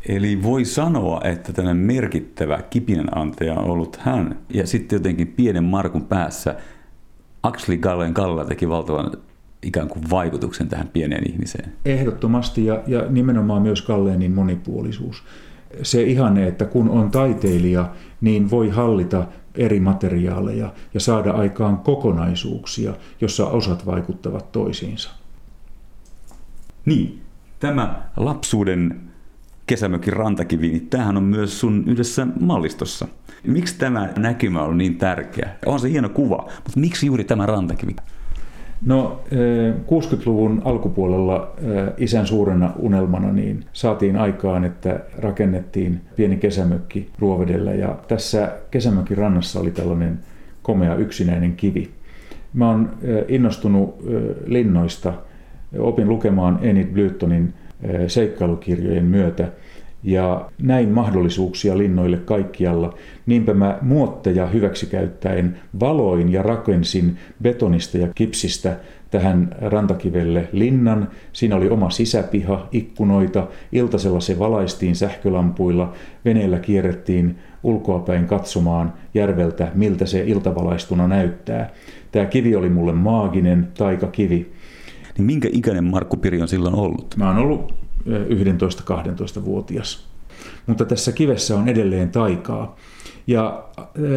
Eli 0.09 0.43
voi 0.43 0.65
sanoa, 0.65 1.21
että 1.25 1.53
tällainen 1.53 1.87
merkittävä 1.87 2.63
kipinen 2.71 3.19
antaja 3.19 3.55
on 3.55 3.71
ollut 3.71 3.97
hän. 3.97 4.39
Ja 4.55 4.67
sitten 4.67 4.97
jotenkin 4.97 5.29
pienen 5.29 5.65
Markun 5.65 6.05
päässä 6.05 6.57
Axli 7.43 7.77
Gallen 7.77 8.15
Kalla 8.15 8.45
teki 8.45 8.69
valtavan 8.69 9.13
ikään 9.63 9.89
kuin 9.89 10.11
vaikutuksen 10.11 10.69
tähän 10.69 10.89
pieneen 10.89 11.31
ihmiseen. 11.31 11.73
Ehdottomasti 11.85 12.65
ja, 12.65 12.83
ja 12.87 13.07
nimenomaan 13.09 13.63
myös 13.63 13.83
Kalleenin 13.83 14.33
monipuolisuus. 14.33 15.23
Se 15.83 16.03
ihanne, 16.03 16.47
että 16.47 16.65
kun 16.65 16.89
on 16.89 17.11
taiteilija, 17.11 17.91
niin 18.21 18.51
voi 18.51 18.69
hallita 18.69 19.27
eri 19.55 19.81
materiaaleja 19.81 20.73
ja 20.95 21.01
saada 21.01 21.31
aikaan 21.31 21.79
kokonaisuuksia, 21.79 22.95
jossa 23.21 23.47
osat 23.47 23.87
vaikuttavat 23.87 24.53
toisiinsa. 24.53 25.11
Niin, 26.85 27.23
tämä 27.61 28.03
lapsuuden 28.17 29.01
kesämökin 29.67 30.13
rantakivi, 30.13 30.69
niin 30.69 30.87
tämähän 30.87 31.17
on 31.17 31.23
myös 31.23 31.61
sun 31.61 31.85
yhdessä 31.87 32.27
mallistossa. 32.41 33.09
Miksi 33.47 33.79
tämä 33.79 34.09
näkymä 34.19 34.63
on 34.63 34.79
niin 34.79 34.97
tärkeä? 34.97 35.51
On 35.67 35.81
se 35.81 35.91
hieno 35.91 36.09
kuva, 36.09 36.49
mutta 36.65 36.81
miksi 36.81 37.07
juuri 37.07 37.25
tämä 37.25 37.47
rantakivi? 37.47 37.97
No 38.87 39.25
60-luvun 39.87 40.59
eh, 40.59 40.67
alkupuolella 40.67 41.55
isän 41.97 42.27
suurena 42.27 42.73
unelmana 42.79 43.33
niin 43.33 43.65
saatiin 43.73 44.17
aikaan, 44.17 44.65
että 44.65 45.01
rakennettiin 45.19 46.01
pieni 46.17 46.37
kesämökki 46.37 47.11
Ruovedellä 47.19 47.75
ja 47.75 47.99
tässä 48.09 48.53
kesämökin 48.71 49.19
rannassa 49.19 49.61
oli 49.61 49.71
tällainen 49.71 50.19
komea 50.63 50.95
yksinäinen 50.95 51.57
kivi. 51.57 51.91
Mä 52.53 52.71
oon 52.71 52.91
innostunut 53.29 54.05
linnoista, 54.47 55.13
opin 55.79 56.09
lukemaan 56.09 56.59
Enid 56.63 56.87
Blytonin 56.87 57.55
seikkailukirjojen 58.09 59.05
myötä 59.05 59.49
ja 60.05 60.51
näin 60.63 60.89
mahdollisuuksia 60.89 61.79
linnoille 61.79 62.17
kaikkialla. 62.17 62.95
Niinpä 63.27 63.55
mä 63.55 63.79
muotteja 63.83 64.47
hyväksikäyttäen 64.47 65.59
valoin 65.81 66.33
ja 66.33 66.43
rakensin 66.43 67.17
betonista 67.43 67.99
ja 67.99 68.09
kipsistä 68.15 68.77
tähän 69.11 69.57
rantakivelle 69.61 70.49
linnan. 70.53 71.09
Siinä 71.33 71.57
oli 71.57 71.69
oma 71.69 71.91
sisäpiha, 71.91 72.69
ikkunoita, 72.73 73.49
iltasella 73.73 74.21
se 74.21 74.39
valaistiin 74.39 74.97
sähkölampuilla, 74.97 75.93
veneellä 76.25 76.59
kierrettiin 76.59 77.39
ulkoapäin 77.63 78.27
katsomaan 78.27 78.93
järveltä, 79.15 79.69
miltä 79.75 80.07
se 80.07 80.25
iltavalaistuna 80.27 81.09
näyttää. 81.09 81.71
Tämä 82.13 82.27
kivi 82.27 82.57
oli 82.57 82.69
mulle 82.69 82.93
maaginen 82.93 83.69
taikakivi. 83.79 84.53
Niin 85.19 85.27
minkä 85.27 85.49
ikäinen 85.53 85.85
Markku 85.85 86.17
Piri 86.17 86.43
on 86.43 86.49
silloin 86.49 86.75
ollut? 86.75 87.15
Mä 87.17 87.29
oon 87.29 87.39
ollut 87.39 87.75
11-12-vuotias. 88.07 90.07
Mutta 90.67 90.85
tässä 90.85 91.13
kivessä 91.13 91.57
on 91.57 91.69
edelleen 91.69 92.11
taikaa. 92.11 92.77
Ja 93.27 93.65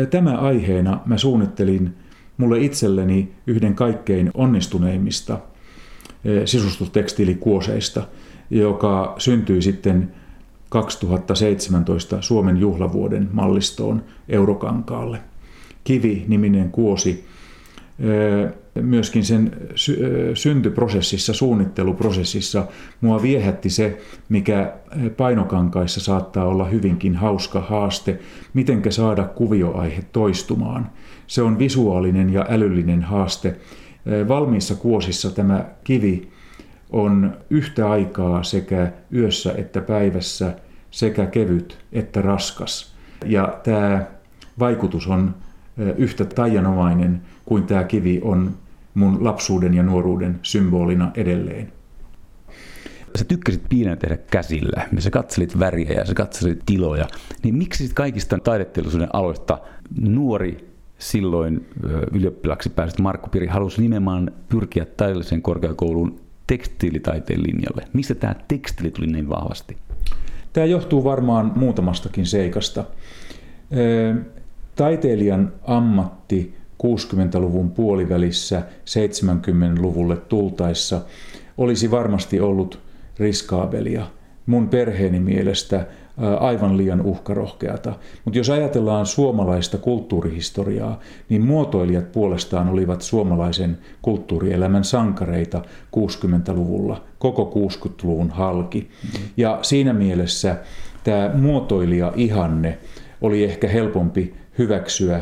tämä 0.09 0.37
aiheena 0.37 0.99
mä 1.05 1.17
suunnittelin 1.17 1.93
mulle 2.37 2.59
itselleni 2.59 3.31
yhden 3.47 3.75
kaikkein 3.75 4.31
onnistuneimmista 4.33 5.39
sisustustekstiilikuoseista, 6.45 8.03
joka 8.49 9.15
syntyi 9.17 9.61
sitten 9.61 10.13
2017 10.69 12.21
Suomen 12.21 12.57
juhlavuoden 12.57 13.29
mallistoon 13.31 14.03
Eurokankaalle. 14.29 15.19
Kivi-niminen 15.83 16.71
kuosi 16.71 17.25
myöskin 18.81 19.23
sen 19.23 19.51
syntyprosessissa, 20.33 21.33
suunnitteluprosessissa 21.33 22.67
mua 23.01 23.21
viehätti 23.21 23.69
se, 23.69 23.97
mikä 24.29 24.73
painokankaissa 25.17 25.99
saattaa 25.99 26.45
olla 26.45 26.65
hyvinkin 26.65 27.15
hauska 27.15 27.61
haaste, 27.61 28.19
mitenkä 28.53 28.91
saada 28.91 29.23
kuvioaihe 29.23 30.03
toistumaan. 30.11 30.89
Se 31.27 31.41
on 31.41 31.59
visuaalinen 31.59 32.33
ja 32.33 32.45
älyllinen 32.49 33.03
haaste. 33.03 33.55
Valmiissa 34.27 34.75
kuosissa 34.75 35.31
tämä 35.31 35.65
kivi 35.83 36.29
on 36.89 37.37
yhtä 37.49 37.89
aikaa 37.89 38.43
sekä 38.43 38.91
yössä 39.13 39.53
että 39.57 39.81
päivässä 39.81 40.55
sekä 40.91 41.25
kevyt 41.25 41.77
että 41.91 42.21
raskas. 42.21 42.95
Ja 43.25 43.59
tämä 43.63 44.05
vaikutus 44.59 45.07
on 45.07 45.35
yhtä 45.97 46.25
taianomainen 46.25 47.21
kuin 47.45 47.63
tämä 47.63 47.83
kivi 47.83 48.21
on 48.23 48.57
mun 48.93 49.23
lapsuuden 49.23 49.73
ja 49.73 49.83
nuoruuden 49.83 50.39
symbolina 50.43 51.11
edelleen. 51.15 51.71
Sä 53.17 53.25
tykkäsit 53.25 53.61
pienenä 53.69 53.95
tehdä 53.95 54.17
käsillä, 54.17 54.87
sä 54.99 55.09
katselit 55.09 55.59
väriä 55.59 55.91
ja 55.91 56.05
sä 56.05 56.13
katselit 56.13 56.59
tiloja, 56.65 57.07
niin 57.43 57.55
miksi 57.55 57.87
sit 57.87 57.93
kaikista 57.93 58.37
taideteollisuuden 58.43 59.09
aloista 59.13 59.59
nuori 60.01 60.67
silloin 60.97 61.65
ylioppilaksi 62.13 62.69
pääset 62.69 62.99
Markku 62.99 63.29
Piri 63.29 63.47
halusi 63.47 63.81
nimenomaan 63.81 64.31
pyrkiä 64.49 64.85
taiteellisen 64.85 65.41
korkeakoulun 65.41 66.19
tekstiilitaiteen 66.47 67.43
linjalle. 67.43 67.87
Mistä 67.93 68.15
tämä 68.15 68.35
tekstiili 68.47 68.91
tuli 68.91 69.07
niin 69.07 69.29
vahvasti? 69.29 69.77
Tämä 70.53 70.65
johtuu 70.65 71.03
varmaan 71.03 71.51
muutamastakin 71.55 72.25
seikasta. 72.25 72.83
Taiteilijan 74.77 75.53
ammatti 75.63 76.55
60-luvun 76.83 77.71
puolivälissä 77.71 78.61
70-luvulle 78.85 80.17
tultaessa 80.17 81.01
olisi 81.57 81.91
varmasti 81.91 82.39
ollut 82.39 82.79
riskaabelia. 83.19 84.05
Mun 84.45 84.69
perheeni 84.69 85.19
mielestä 85.19 85.85
aivan 86.39 86.77
liian 86.77 87.01
uhkarohkeata. 87.01 87.93
Mutta 88.25 88.37
jos 88.39 88.49
ajatellaan 88.49 89.05
suomalaista 89.05 89.77
kulttuurihistoriaa, 89.77 90.99
niin 91.29 91.45
muotoilijat 91.45 92.11
puolestaan 92.11 92.69
olivat 92.69 93.01
suomalaisen 93.01 93.77
kulttuurielämän 94.01 94.83
sankareita 94.83 95.61
60-luvulla, 95.97 97.03
koko 97.19 97.53
60-luvun 97.55 98.29
halki. 98.29 98.89
Ja 99.37 99.59
siinä 99.61 99.93
mielessä 99.93 100.57
tämä 101.03 101.31
muotoilija-ihanne 101.33 102.77
oli 103.21 103.43
ehkä 103.43 103.67
helpompi 103.67 104.33
hyväksyä. 104.57 105.21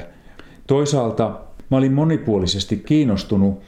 Toisaalta 0.68 1.40
mä 1.70 1.78
olin 1.78 1.94
monipuolisesti 1.94 2.78
kiinnostunut 2.78 3.62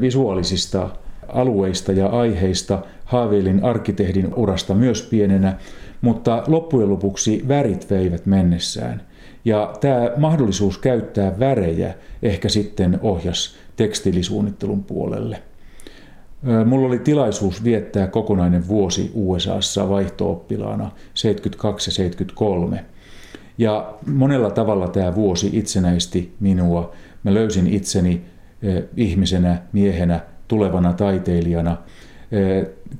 visuaalisista 0.00 0.90
alueista 1.28 1.92
ja 1.92 2.06
aiheista, 2.06 2.82
haaveilin 3.04 3.64
arkkitehdin 3.64 4.34
urasta 4.34 4.74
myös 4.74 5.02
pienenä, 5.02 5.56
mutta 6.00 6.42
loppujen 6.46 6.90
lopuksi 6.90 7.44
värit 7.48 7.90
veivät 7.90 8.26
mennessään. 8.26 9.02
Ja 9.44 9.72
tämä 9.80 10.10
mahdollisuus 10.16 10.78
käyttää 10.78 11.38
värejä 11.38 11.94
ehkä 12.22 12.48
sitten 12.48 12.98
ohjas 13.02 13.56
tekstiilisuunnittelun 13.76 14.84
puolelle. 14.84 15.42
Mulla 16.64 16.86
oli 16.86 16.98
tilaisuus 16.98 17.64
viettää 17.64 18.06
kokonainen 18.06 18.68
vuosi 18.68 19.10
USAssa 19.14 19.88
vaihtooppilaana 19.88 20.90
72 21.14 21.90
ja 21.90 21.94
73. 21.94 22.84
Ja 23.60 23.94
monella 24.06 24.50
tavalla 24.50 24.88
tämä 24.88 25.14
vuosi 25.14 25.50
itsenäisti 25.52 26.34
minua. 26.40 26.92
Mä 27.22 27.34
löysin 27.34 27.66
itseni 27.66 28.22
ihmisenä, 28.96 29.58
miehenä, 29.72 30.20
tulevana 30.48 30.92
taiteilijana, 30.92 31.76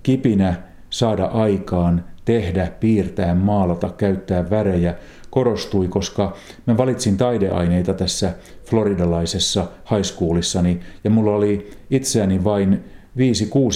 kipinä 0.02 0.54
saada 0.90 1.24
aikaan 1.24 2.04
tehdä, 2.24 2.72
piirtää, 2.80 3.34
maalata, 3.34 3.90
käyttää 3.96 4.50
värejä 4.50 4.94
korostui, 5.30 5.88
koska 5.88 6.36
mä 6.66 6.76
valitsin 6.76 7.16
taideaineita 7.16 7.94
tässä 7.94 8.34
floridalaisessa 8.64 9.66
high 9.90 10.02
schoolissani 10.02 10.80
ja 11.04 11.10
mulla 11.10 11.34
oli 11.34 11.70
itseäni 11.90 12.44
vain 12.44 12.84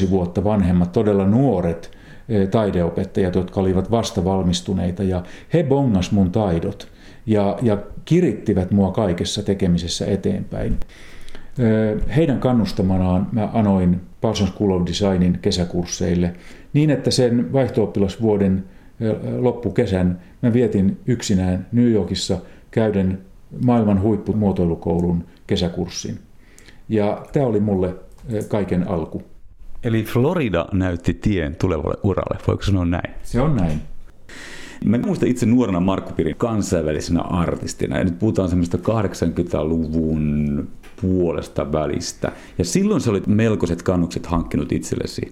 5-6 0.07 0.11
vuotta 0.11 0.45
vanhemmat, 0.45 0.93
todella 0.93 1.27
nuoret 1.27 1.91
eh, 1.93 1.94
taideopettajat, 2.51 3.35
jotka 3.35 3.61
olivat 3.61 3.91
vasta 3.91 4.25
valmistuneita 4.25 5.03
ja 5.03 5.23
he 5.53 5.63
bongas 5.63 6.13
mun 6.13 6.33
taidot 6.33 6.89
ja, 7.27 7.59
ja 7.63 7.79
kirittivät 8.05 8.71
mua 8.71 8.91
kaikessa 8.91 9.43
tekemisessä 9.43 10.07
eteenpäin. 10.07 10.77
Eh, 11.59 12.17
heidän 12.17 12.41
kannustamanaan 12.41 13.29
mä 13.33 13.49
anoin 13.53 14.01
Parsons 14.21 14.51
School 14.51 14.71
of 14.71 14.87
Designin 14.87 15.39
kesäkursseille 15.43 16.35
niin, 16.73 16.91
että 16.91 17.11
sen 17.11 17.53
vaihtooppilasvuoden 17.53 18.65
loppukesän 19.39 20.21
mä 20.43 20.53
vietin 20.53 21.01
yksinään 21.07 21.67
New 21.73 21.91
Yorkissa 21.91 22.39
käyden 22.71 23.19
maailman 23.65 24.03
huippumuotoilukoulun 24.03 25.25
kesäkurssin. 25.47 26.19
Ja 26.89 27.27
tämä 27.33 27.47
oli 27.47 27.61
mulle 27.61 27.95
kaiken 28.49 28.89
alku. 28.89 29.23
Eli 29.85 30.03
Florida 30.03 30.67
näytti 30.73 31.15
tien 31.15 31.57
tulevalle 31.57 31.97
uralle, 32.03 32.39
voiko 32.47 32.63
sanoa 32.63 32.85
näin? 32.85 33.15
Se 33.23 33.41
on 33.41 33.57
näin. 33.57 33.81
Mä 34.85 34.99
muistan 34.99 35.29
itse 35.29 35.47
nuorena 35.47 35.81
Markku 35.81 36.13
Pirin 36.13 36.37
kansainvälisenä 36.37 37.21
artistina, 37.21 37.99
ja 37.99 38.05
nyt 38.05 38.19
puhutaan 38.19 38.49
semmoista 38.49 38.79
80-luvun 38.79 40.69
puolesta 41.01 41.73
välistä. 41.73 42.33
Ja 42.59 42.65
silloin 42.65 43.01
sä 43.01 43.11
olit 43.11 43.27
melkoiset 43.27 43.83
kannukset 43.83 44.27
hankkinut 44.27 44.73
itsellesi. 44.73 45.31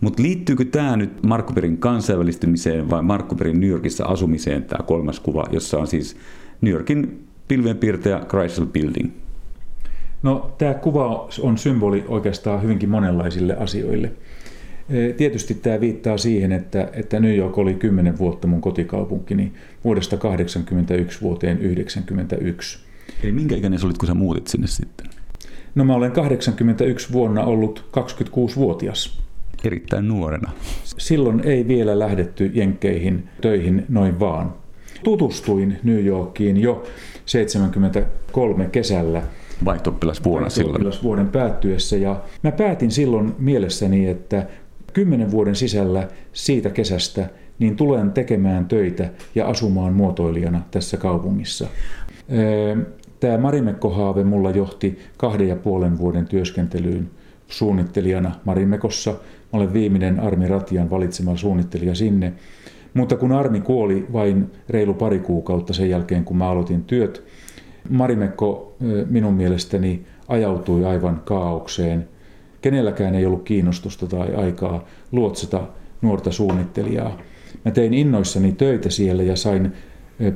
Mutta 0.00 0.22
liittyykö 0.22 0.64
tämä 0.64 0.96
nyt 0.96 1.22
Markkuperin 1.22 1.78
kansainvälistymiseen 1.78 2.90
vai 2.90 3.02
Markkuperin 3.02 3.60
New 3.60 3.70
Yorkissa 3.70 4.04
asumiseen, 4.04 4.64
tämä 4.64 4.86
kolmas 4.86 5.20
kuva, 5.20 5.44
jossa 5.50 5.78
on 5.78 5.86
siis 5.86 6.16
New 6.60 6.72
Yorkin 6.72 7.26
pilvenpiirtäjä 7.48 8.20
Chrysler 8.28 8.68
Building? 8.68 9.10
No 10.22 10.54
tämä 10.58 10.74
kuva 10.74 11.28
on 11.40 11.58
symboli 11.58 12.04
oikeastaan 12.08 12.62
hyvinkin 12.62 12.88
monenlaisille 12.88 13.56
asioille. 13.56 14.12
E, 14.90 15.12
tietysti 15.12 15.54
tämä 15.54 15.80
viittaa 15.80 16.18
siihen, 16.18 16.52
että, 16.52 16.88
että 16.92 17.20
New 17.20 17.36
York 17.36 17.58
oli 17.58 17.74
10 17.74 18.18
vuotta 18.18 18.46
mun 18.46 18.60
kotikaupunkini 18.60 19.52
vuodesta 19.84 20.16
81 20.16 21.20
vuoteen 21.20 21.58
91. 21.58 22.78
Eli 23.22 23.32
minkä 23.32 23.56
ikäinen 23.56 23.84
olit, 23.84 23.98
kun 23.98 24.06
sä 24.06 24.14
muutit 24.14 24.46
sinne 24.46 24.66
sitten? 24.66 25.06
No 25.74 25.84
mä 25.84 25.94
olen 25.94 26.12
81 26.12 27.12
vuonna 27.12 27.44
ollut 27.44 27.84
26-vuotias 27.96 29.22
erittäin 29.64 30.08
nuorena. 30.08 30.50
Silloin 30.84 31.40
ei 31.44 31.68
vielä 31.68 31.98
lähdetty 31.98 32.50
Jenkkeihin 32.54 33.28
töihin 33.40 33.84
noin 33.88 34.20
vaan. 34.20 34.54
Tutustuin 35.04 35.78
New 35.82 36.04
Yorkiin 36.04 36.56
jo 36.56 36.84
73 37.26 38.68
kesällä. 38.72 39.22
Vaihtooppilasvuonna 39.64 40.48
silloin. 40.48 40.84
vuoden 41.02 41.28
päättyessä 41.28 41.96
ja 41.96 42.20
mä 42.42 42.52
päätin 42.52 42.90
silloin 42.90 43.34
mielessäni, 43.38 44.08
että 44.08 44.46
kymmenen 44.92 45.30
vuoden 45.30 45.56
sisällä 45.56 46.08
siitä 46.32 46.70
kesästä 46.70 47.28
niin 47.58 47.76
tulen 47.76 48.12
tekemään 48.12 48.66
töitä 48.66 49.10
ja 49.34 49.46
asumaan 49.46 49.92
muotoilijana 49.92 50.62
tässä 50.70 50.96
kaupungissa. 50.96 51.66
Tämä 53.20 53.38
Marimekko-haave 53.38 54.24
mulla 54.24 54.50
johti 54.50 54.98
kahden 55.16 55.48
ja 55.48 55.56
puolen 55.56 55.98
vuoden 55.98 56.26
työskentelyyn 56.26 57.10
suunnittelijana 57.48 58.32
Marimekossa 58.44 59.14
Mä 59.52 59.58
olen 59.58 59.72
viimeinen 59.72 60.20
Armi 60.20 60.48
Ratian 60.48 60.90
valitsema 60.90 61.36
suunnittelija 61.36 61.94
sinne. 61.94 62.32
Mutta 62.94 63.16
kun 63.16 63.32
Armi 63.32 63.60
kuoli 63.60 64.06
vain 64.12 64.50
reilu 64.68 64.94
pari 64.94 65.18
kuukautta 65.18 65.72
sen 65.72 65.90
jälkeen, 65.90 66.24
kun 66.24 66.36
mä 66.36 66.48
aloitin 66.48 66.84
työt, 66.84 67.24
Marimekko 67.92 68.76
minun 69.10 69.34
mielestäni 69.34 70.02
ajautui 70.28 70.84
aivan 70.84 71.22
kaaukseen. 71.24 72.08
Kenelläkään 72.60 73.14
ei 73.14 73.26
ollut 73.26 73.42
kiinnostusta 73.42 74.06
tai 74.06 74.34
aikaa 74.34 74.84
luotsata 75.12 75.60
nuorta 76.02 76.32
suunnittelijaa. 76.32 77.18
Mä 77.64 77.70
tein 77.70 77.94
innoissani 77.94 78.52
töitä 78.52 78.90
siellä 78.90 79.22
ja 79.22 79.36
sain 79.36 79.72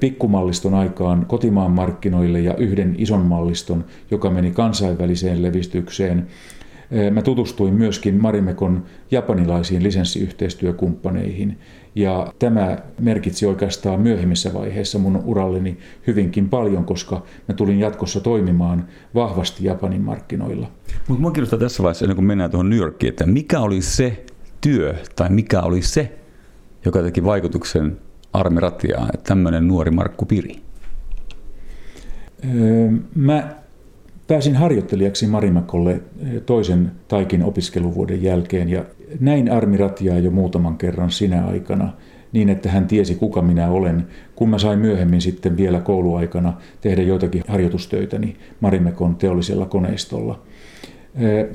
pikkumalliston 0.01 0.75
aikaan 0.75 1.27
kotimaan 1.27 1.71
markkinoille 1.71 2.41
ja 2.41 2.55
yhden 2.55 2.95
ison 2.99 3.21
malliston, 3.21 3.85
joka 4.11 4.31
meni 4.31 4.51
kansainväliseen 4.51 5.43
levistykseen. 5.43 6.27
Mä 7.11 7.23
tutustuin 7.23 7.75
myöskin 7.75 8.23
Marimekon 8.23 8.85
japanilaisiin 9.11 9.83
lisenssiyhteistyökumppaneihin 9.83 11.59
ja 11.97 12.33
tämä 12.39 12.79
merkitsi 13.01 13.47
oikeastaan 13.47 14.01
myöhemmissä 14.01 14.55
vaiheissa 14.55 14.99
mun 14.99 15.23
uralleni 15.25 15.79
hyvinkin 16.07 16.49
paljon, 16.49 16.85
koska 16.85 17.23
mä 17.49 17.55
tulin 17.55 17.79
jatkossa 17.79 18.21
toimimaan 18.21 18.89
vahvasti 19.15 19.65
Japanin 19.65 20.03
markkinoilla. 20.03 20.71
Mutta 21.09 21.21
mua 21.21 21.31
kiinnostaa 21.31 21.59
tässä 21.59 21.83
vaiheessa, 21.83 22.05
ennen 22.05 22.17
kuin 22.17 22.27
mennään 22.27 22.51
tuohon 22.51 22.71
New 22.71 22.79
Yorkiin, 22.79 23.11
että 23.11 23.27
mikä 23.27 23.61
oli 23.61 23.83
se 23.83 24.25
työ 24.61 24.95
tai 25.17 25.31
mikä 25.31 25.61
oli 25.61 25.83
se, 25.83 26.19
joka 26.85 27.03
teki 27.03 27.25
vaikutuksen 27.25 27.99
Armi 28.33 28.61
Ratiaan, 28.61 29.11
että 29.15 29.29
tämmöinen 29.29 29.69
nuori 29.69 29.91
Markku 29.91 30.27
Piri? 30.27 30.57
Mä 33.15 33.57
Pääsin 34.27 34.57
harjoittelijaksi 34.57 35.27
Marimakolle 35.27 36.01
toisen 36.47 36.93
taikin 37.09 37.43
opiskeluvuoden 37.43 38.23
jälkeen 38.23 38.69
ja 38.69 38.85
näin 39.21 39.53
Armi 39.53 39.77
Ratiaa 39.77 40.19
jo 40.19 40.31
muutaman 40.31 40.79
kerran 40.79 41.11
sinä 41.11 41.47
aikana 41.47 41.93
niin, 42.33 42.49
että 42.49 42.71
hän 42.71 42.87
tiesi 42.87 43.15
kuka 43.15 43.43
minä 43.43 43.71
olen, 43.71 44.07
kun 44.35 44.49
mä 44.49 44.59
sain 44.59 44.79
myöhemmin 44.79 45.21
sitten 45.21 45.57
vielä 45.57 45.81
kouluaikana 45.81 46.53
tehdä 46.81 47.03
joitakin 47.03 47.43
harjoitustöitäni 47.49 48.37
Marimekon 48.61 49.17
teollisella 49.17 49.67
koneistolla. 49.67 50.43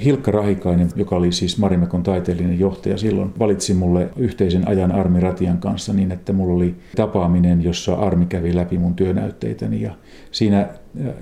Hilkka 0.03 0.31
Rahikainen, 0.31 0.89
joka 0.95 1.15
oli 1.15 1.31
siis 1.31 1.57
Marimekon 1.57 2.03
taiteellinen 2.03 2.59
johtaja 2.59 2.97
silloin, 2.97 3.33
valitsi 3.39 3.73
mulle 3.73 4.09
yhteisen 4.17 4.67
ajan 4.67 4.91
Armi 4.91 5.19
Ratian 5.19 5.57
kanssa 5.57 5.93
niin, 5.93 6.11
että 6.11 6.33
mulla 6.33 6.53
oli 6.53 6.75
tapaaminen, 6.95 7.63
jossa 7.63 7.93
Armi 7.93 8.25
kävi 8.25 8.55
läpi 8.55 8.77
mun 8.77 8.95
työnäytteitäni 8.95 9.81
ja 9.81 9.91
siinä 10.31 10.67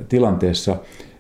tilanteessa 0.10 0.78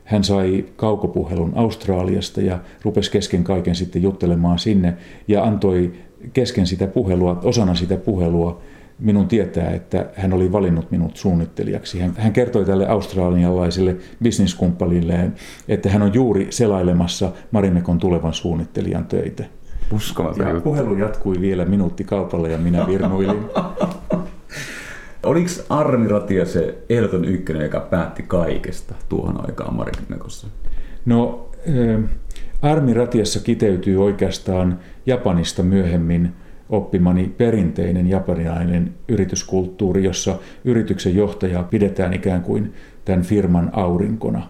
hän 0.09 0.23
sai 0.23 0.65
kaukopuhelun 0.75 1.51
Australiasta 1.55 2.41
ja 2.41 2.59
rupesi 2.83 3.11
kesken 3.11 3.43
kaiken 3.43 3.75
sitten 3.75 4.01
juttelemaan 4.01 4.59
sinne 4.59 4.93
ja 5.27 5.43
antoi 5.43 5.93
kesken 6.33 6.67
sitä 6.67 6.87
puhelua, 6.87 7.39
osana 7.43 7.75
sitä 7.75 7.97
puhelua 7.97 8.61
minun 8.99 9.27
tietää, 9.27 9.69
että 9.69 10.09
hän 10.15 10.33
oli 10.33 10.51
valinnut 10.51 10.91
minut 10.91 11.17
suunnittelijaksi. 11.17 11.99
Hän, 11.99 12.13
hän 12.17 12.33
kertoi 12.33 12.65
tälle 12.65 12.87
australialaiselle 12.87 13.95
bisniskumppanilleen, 14.23 15.35
että 15.67 15.89
hän 15.89 16.01
on 16.01 16.13
juuri 16.13 16.47
selailemassa 16.49 17.31
Marimekon 17.51 17.97
tulevan 17.97 18.33
suunnittelijan 18.33 19.05
töitä. 19.05 19.43
Uskomaton 19.91 20.47
ja 20.47 20.61
puhelu 20.61 20.97
jatkui 20.97 21.41
vielä 21.41 21.65
minuutti 21.65 22.03
kaupalla 22.03 22.47
ja 22.47 22.57
minä 22.57 22.87
virnuilin. 22.87 23.45
Oliko 25.23 25.49
Armi 25.69 26.07
Ratia 26.07 26.45
se 26.45 26.77
ehdoton 26.89 27.25
ykkönen, 27.25 27.63
joka 27.63 27.79
päätti 27.79 28.23
kaikesta 28.23 28.95
tuohon 29.09 29.45
aikaan 29.45 29.73
Marimekossa? 29.73 30.47
No, 31.05 31.49
Armi 32.61 32.93
Ratiassa 32.93 33.39
kiteytyy 33.39 34.03
oikeastaan 34.03 34.79
Japanista 35.05 35.63
myöhemmin 35.63 36.31
oppimani 36.69 37.33
perinteinen 37.37 38.07
japanilainen 38.07 38.93
yrityskulttuuri, 39.07 40.03
jossa 40.03 40.39
yrityksen 40.65 41.15
johtajaa 41.15 41.63
pidetään 41.63 42.13
ikään 42.13 42.41
kuin 42.41 42.73
tämän 43.05 43.21
firman 43.21 43.69
aurinkona. 43.73 44.47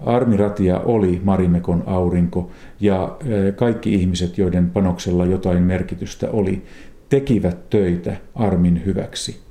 Armi 0.00 0.36
Ratia 0.36 0.80
oli 0.80 1.20
Marimekon 1.24 1.82
aurinko 1.86 2.50
ja 2.80 3.16
kaikki 3.56 3.94
ihmiset, 3.94 4.38
joiden 4.38 4.70
panoksella 4.70 5.26
jotain 5.26 5.62
merkitystä 5.62 6.30
oli, 6.30 6.62
tekivät 7.08 7.70
töitä 7.70 8.16
Armin 8.34 8.82
hyväksi. 8.86 9.49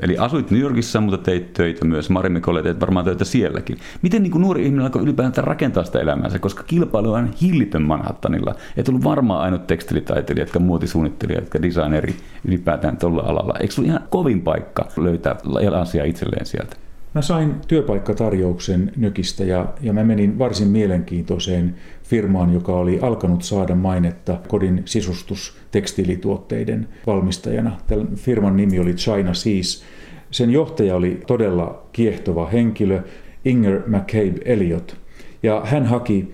Eli 0.00 0.18
asuit 0.18 0.50
New 0.50 0.60
Yorkissa, 0.60 1.00
mutta 1.00 1.18
teit 1.18 1.52
töitä 1.52 1.84
myös. 1.84 2.10
Marimikolle 2.10 2.62
teet 2.62 2.80
varmaan 2.80 3.04
töitä 3.04 3.24
sielläkin. 3.24 3.78
Miten 4.02 4.22
niin 4.22 4.30
kuin 4.30 4.42
nuori 4.42 4.64
ihminen 4.64 4.84
alkoi 4.84 5.02
ylipäätään 5.02 5.46
rakentaa 5.46 5.84
sitä 5.84 6.00
elämäänsä, 6.00 6.38
koska 6.38 6.62
kilpailu 6.62 7.12
on 7.12 7.30
hillitön 7.42 7.82
Manhattanilla. 7.82 8.54
Ei 8.76 8.84
tullut 8.84 9.04
varmaan 9.04 9.40
ainut 9.40 9.66
tekstilitaiteilija, 9.66 10.42
jotka 10.42 10.58
muotisuunnittelija, 10.58 11.38
jotka 11.38 11.62
designeri 11.62 12.16
ylipäätään 12.44 12.96
tuolla 12.96 13.22
alalla. 13.22 13.54
Eikö 13.60 13.74
se 13.74 13.82
ihan 13.82 14.00
kovin 14.08 14.40
paikka 14.40 14.88
löytää 14.96 15.36
asia 15.80 16.04
itselleen 16.04 16.46
sieltä? 16.46 16.76
Mä 17.14 17.22
sain 17.22 17.54
työpaikkatarjouksen 17.68 18.92
Nykistä 18.96 19.44
ja, 19.44 19.66
ja 19.80 19.92
mä 19.92 20.04
menin 20.04 20.38
varsin 20.38 20.68
mielenkiintoiseen 20.68 21.74
firmaan, 22.08 22.52
joka 22.52 22.72
oli 22.72 22.98
alkanut 23.02 23.42
saada 23.42 23.74
mainetta 23.74 24.38
kodin 24.48 24.82
sisustustekstiilituotteiden 24.84 26.88
valmistajana. 27.06 27.78
Tämän 27.86 28.16
firman 28.16 28.56
nimi 28.56 28.78
oli 28.78 28.94
China 28.94 29.34
Seas. 29.34 29.84
Sen 30.30 30.50
johtaja 30.50 30.96
oli 30.96 31.20
todella 31.26 31.82
kiehtova 31.92 32.46
henkilö, 32.46 33.02
Inger 33.44 33.82
McCabe 33.86 34.40
Elliot. 34.44 34.96
Ja 35.42 35.62
hän 35.64 35.86
haki 35.86 36.32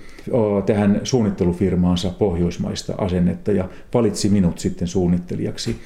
tähän 0.67 1.01
suunnittelufirmaansa 1.05 2.11
pohjoismaista 2.11 2.95
asennetta 2.99 3.53
ja 3.53 3.69
valitsi 3.95 4.29
minut 4.29 4.59
sitten 4.59 4.89
suunnittelijaksi. 4.89 5.77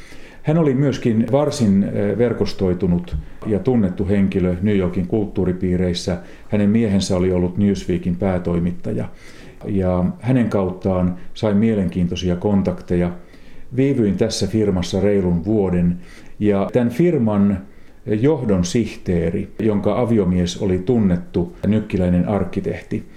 Hän 0.43 0.59
oli 0.59 0.75
myöskin 0.75 1.27
varsin 1.33 1.87
verkostoitunut 2.19 3.17
ja 3.47 3.59
tunnettu 3.59 4.09
henkilö 4.09 4.57
New 4.63 4.77
Yorkin 4.77 5.07
kulttuuripiireissä. 5.07 6.19
Hänen 6.49 6.71
miehensä 6.71 7.17
oli 7.17 7.33
ollut 7.33 7.59
Newsweekin 7.59 8.17
päätoimittaja 8.17 9.09
ja 9.67 10.05
hänen 10.21 10.49
kauttaan 10.49 11.17
sain 11.35 11.57
mielenkiintoisia 11.57 12.37
kontakteja. 12.37 13.11
Viivyin 13.77 14.17
tässä 14.17 14.47
firmassa 14.47 15.01
reilun 15.01 15.45
vuoden 15.45 15.99
ja 16.39 16.71
tämän 16.73 16.91
firman 16.91 17.59
johdon 18.07 18.65
sihteeri, 18.65 19.53
jonka 19.59 20.01
aviomies 20.01 20.63
oli 20.63 20.79
tunnettu 20.79 21.57
nykkiläinen 21.67 22.29
arkkitehti, 22.29 23.09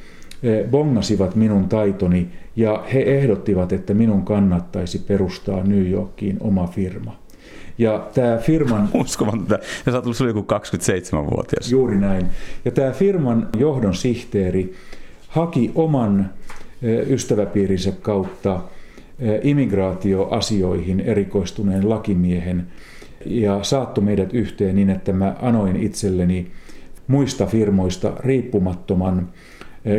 bongasivat 0.71 1.36
minun 1.36 1.69
taitoni 1.69 2.30
ja 2.56 2.84
he 2.93 2.99
ehdottivat, 2.99 3.73
että 3.73 3.93
minun 3.93 4.25
kannattaisi 4.25 4.99
perustaa 4.99 5.63
New 5.63 5.89
Yorkiin 5.89 6.38
oma 6.39 6.67
firma. 6.67 7.21
Ja 7.77 8.08
tämä 8.13 8.38
firman... 8.38 8.89
Uskomatonta. 9.01 9.60
Ja 9.86 9.91
sä 9.91 9.97
oot 9.97 10.06
ollut 10.06 10.19
joku 10.19 10.45
27-vuotias. 10.54 11.71
Juuri 11.71 11.97
näin. 11.97 12.27
Ja 12.65 12.71
tämä 12.71 12.91
firman 12.91 13.49
johdon 13.58 13.95
sihteeri 13.95 14.73
haki 15.32 15.72
oman 15.76 16.30
ystäväpiirinsä 17.10 17.91
kautta 17.91 18.62
immigraatioasioihin 19.44 21.00
erikoistuneen 21.00 21.89
lakimiehen 21.89 22.67
ja 23.26 23.63
saattoi 23.63 24.04
meidät 24.04 24.34
yhteen 24.34 24.76
niin, 24.76 24.89
että 24.89 25.13
mä 25.13 25.36
anoin 25.41 25.76
itselleni 25.76 26.52
muista 27.08 27.46
firmoista 27.46 28.13
riippumattoman 28.20 29.30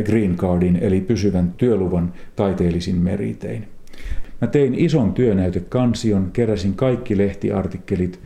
green 0.05 0.35
cardin 0.35 0.75
eli 0.75 1.01
pysyvän 1.01 1.53
työluvan 1.57 2.13
taiteellisin 2.35 2.95
meritein. 2.95 3.67
Mä 4.41 4.47
tein 4.47 4.75
ison 4.75 5.13
työnäytekansion, 5.13 6.29
keräsin 6.33 6.73
kaikki 6.73 7.17
lehtiartikkelit, 7.17 8.19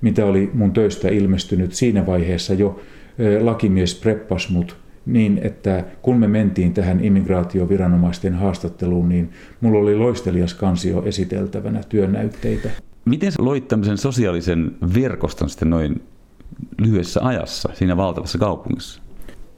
mitä 0.00 0.26
oli 0.26 0.50
mun 0.54 0.72
töistä 0.72 1.08
ilmestynyt. 1.08 1.72
Siinä 1.72 2.06
vaiheessa 2.06 2.54
jo 2.54 2.80
lakimies 3.40 3.94
preppas 3.94 4.50
mut 4.50 4.83
niin, 5.06 5.40
että 5.42 5.84
kun 6.02 6.16
me 6.16 6.28
mentiin 6.28 6.74
tähän 6.74 7.04
immigraatioviranomaisten 7.04 8.34
haastatteluun, 8.34 9.08
niin 9.08 9.30
mulla 9.60 9.78
oli 9.78 9.96
loistelias 9.96 10.54
kansio 10.54 11.02
esiteltävänä 11.02 11.80
työnäytteitä. 11.88 12.70
Miten 13.04 13.32
sä 13.32 13.44
loit 13.44 13.68
tämmöisen 13.68 13.98
sosiaalisen 13.98 14.70
verkoston 14.94 15.50
sitten 15.50 15.70
noin 15.70 16.02
lyhyessä 16.78 17.20
ajassa 17.22 17.68
siinä 17.72 17.96
valtavassa 17.96 18.38
kaupungissa? 18.38 19.02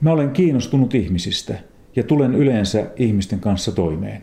Mä 0.01 0.11
olen 0.11 0.31
kiinnostunut 0.31 0.95
ihmisistä 0.95 1.53
ja 1.95 2.03
tulen 2.03 2.35
yleensä 2.35 2.85
ihmisten 2.95 3.39
kanssa 3.39 3.71
toimeen. 3.71 4.21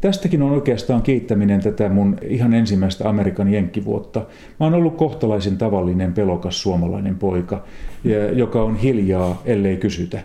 Tästäkin 0.00 0.42
on 0.42 0.50
oikeastaan 0.50 1.02
kiittäminen 1.02 1.60
tätä 1.60 1.88
mun 1.88 2.16
ihan 2.28 2.54
ensimmäistä 2.54 3.08
Amerikan 3.08 3.52
jenkkivuotta. 3.52 4.20
Mä 4.60 4.66
oon 4.66 4.74
ollut 4.74 4.96
kohtalaisen 4.96 5.58
tavallinen 5.58 6.12
pelokas 6.12 6.62
suomalainen 6.62 7.16
poika, 7.16 7.64
joka 8.34 8.62
on 8.62 8.76
hiljaa, 8.76 9.42
ellei 9.44 9.76
kysytä. 9.76 10.22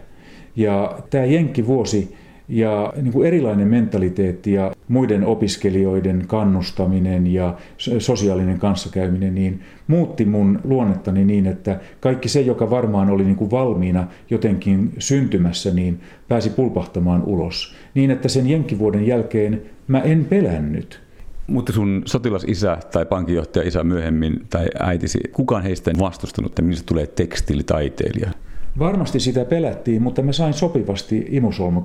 Ja 0.60 1.00
tämä 1.10 1.26
jenkkivuosi 1.26 2.15
ja 2.50 2.93
niin 3.02 3.13
kuin 3.13 3.28
erilainen 3.28 3.67
mentaliteetti 3.67 4.54
ja 4.54 4.72
muiden 4.88 5.26
opiskelijoiden 5.26 6.24
kannustaminen 6.28 7.28
ja 7.28 7.58
sosiaalinen 8.00 8.60
kanssakäyminen 8.60 9.36
niin 9.36 9.62
muutti 9.88 10.26
mun 10.26 10.60
luonnettani 10.63 11.26
niin, 11.26 11.48
että 11.48 11.80
kaikki 12.00 12.30
se, 12.30 12.41
joka 12.41 12.69
varmaan 12.69 13.10
oli 13.10 13.24
niin 13.24 13.36
kuin 13.36 13.52
valmiina 13.52 14.08
jotenkin 14.30 14.91
syntymässä, 15.00 15.72
niin 15.72 16.00
pääsi 16.28 16.50
pulpahtamaan 16.50 17.24
ulos. 17.24 17.76
Niin, 17.93 18.12
että 18.12 18.28
sen 18.28 18.50
jenkkivuoden 18.50 19.08
jälkeen 19.08 19.62
mä 19.88 20.02
en 20.02 20.26
pelännyt. 20.26 21.02
Mutta 21.48 21.74
sun 21.74 22.02
sotilasisä 22.06 22.78
tai 22.91 23.06
pankinjohtaja 23.06 23.67
isä 23.67 23.84
myöhemmin 23.84 24.45
tai 24.50 24.67
äitisi, 24.80 25.19
kukaan 25.32 25.63
heistä 25.63 25.91
ei 25.91 26.00
vastustanut, 26.00 26.52
että 26.52 26.62
minusta 26.62 26.86
tulee 26.86 27.08
tekstiilitaiteilija? 27.08 28.32
Varmasti 28.80 29.20
sitä 29.20 29.46
pelättiin, 29.46 30.02
mutta 30.02 30.22
mä 30.22 30.32
sain 30.32 30.54
sopivasti 30.54 31.26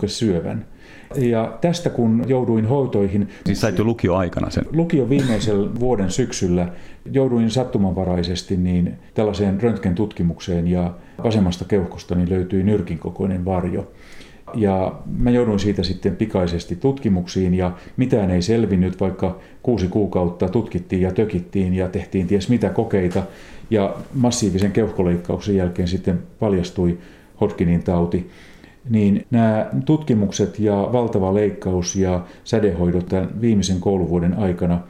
syövän. 0.09 0.67
Ja 1.17 1.59
tästä 1.61 1.91
kun 1.91 2.25
jouduin 2.27 2.67
hoitoihin... 2.67 3.29
Siis 3.47 3.61
sait 3.61 3.79
jo 3.79 3.85
lukio-aikana 3.85 4.51
sen? 4.51 4.65
Lukio 4.73 5.09
viimeisellä 5.09 5.81
vuoden 5.81 6.11
syksyllä 6.11 6.69
jouduin 7.13 7.51
sattumanvaraisesti 7.51 8.57
niin 8.57 8.95
tällaiseen 9.15 9.63
röntgentutkimukseen 9.63 10.69
ja 10.69 10.95
vasemmasta 11.25 11.65
keuhkostani 11.65 12.31
löytyi 12.31 12.63
nyrkin 12.63 12.99
kokoinen 12.99 13.45
varjo. 13.45 13.93
Ja 14.55 14.93
mä 15.19 15.31
jouduin 15.31 15.59
siitä 15.59 15.83
sitten 15.83 16.17
pikaisesti 16.17 16.77
tutkimuksiin 16.77 17.55
ja 17.55 17.73
mitään 17.97 18.31
ei 18.31 18.43
selvinnyt, 18.43 19.01
vaikka 19.01 19.39
kuusi 19.63 19.89
kuukautta 19.89 20.49
tutkittiin 20.49 21.03
ja 21.03 21.13
tökittiin 21.13 21.75
ja 21.75 21.89
tehtiin 21.89 22.27
ties 22.27 22.49
mitä 22.49 22.69
kokeita. 22.71 23.23
Ja 23.71 23.95
massiivisen 24.15 24.73
keuhkoleikkauksen 24.73 25.57
jälkeen 25.57 25.89
sitten 25.89 26.23
paljastui 26.41 26.99
Hodgkinin 27.41 27.83
tauti. 27.83 28.31
Niin 28.91 29.27
nämä 29.31 29.71
tutkimukset 29.85 30.59
ja 30.59 30.89
valtava 30.93 31.35
leikkaus 31.35 31.97
ja 31.97 32.25
sädehoidot 32.45 33.07
tämän 33.07 33.41
viimeisen 33.41 33.81
kouluvuoden 33.81 34.39
aikana 34.39 34.81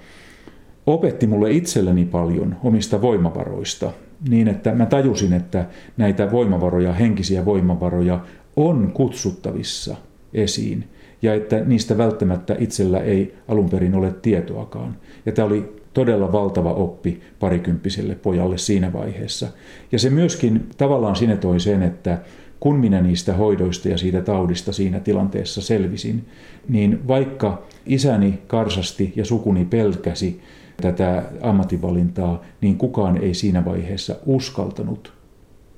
opetti 0.87 1.27
mulle 1.27 1.51
itselleni 1.51 2.05
paljon 2.05 2.57
omista 2.65 3.03
voimavaroista. 3.03 3.93
Niin, 4.29 4.49
että 4.49 4.73
mä 4.73 4.87
tajusin, 4.87 5.33
että 5.33 5.67
näitä 5.97 6.33
voimavaroja, 6.33 6.93
henkisiä 6.93 7.45
voimavaroja 7.45 8.21
on 8.57 8.91
kutsuttavissa 8.95 9.97
esiin 10.35 10.85
ja 11.23 11.35
että 11.35 11.61
niistä 11.61 11.99
välttämättä 11.99 12.57
itsellä 12.59 13.01
ei 13.01 13.35
alun 13.49 13.71
perin 13.71 13.95
ole 13.95 14.13
tietoakaan. 14.23 14.97
Ja 15.27 15.33
tämä 15.33 15.47
oli 15.47 15.75
todella 15.95 16.33
valtava 16.33 16.73
oppi 16.73 17.21
parikymppiselle 17.41 18.15
pojalle 18.15 18.59
siinä 18.59 18.93
vaiheessa. 18.93 19.49
Ja 19.93 19.99
se 19.99 20.11
myöskin 20.11 20.69
tavallaan 20.77 21.17
sinetoi 21.17 21.61
sen, 21.61 21.83
että 21.83 22.19
kun 22.61 22.77
minä 22.77 23.01
niistä 23.01 23.35
hoidoista 23.35 23.89
ja 23.89 23.99
siitä 23.99 24.21
taudista 24.23 24.73
siinä 24.73 25.01
tilanteessa 25.01 25.63
selvisin, 25.63 26.25
niin 26.69 27.09
vaikka 27.09 27.63
isäni 27.87 28.39
karsasti 28.47 29.13
ja 29.17 29.25
sukuni 29.25 29.65
pelkäsi 29.65 30.41
tätä 30.83 31.23
ammattivalintaa, 31.41 32.43
niin 32.61 32.79
kukaan 32.79 33.17
ei 33.17 33.35
siinä 33.35 33.65
vaiheessa 33.65 34.17
uskaltanut 34.27 35.13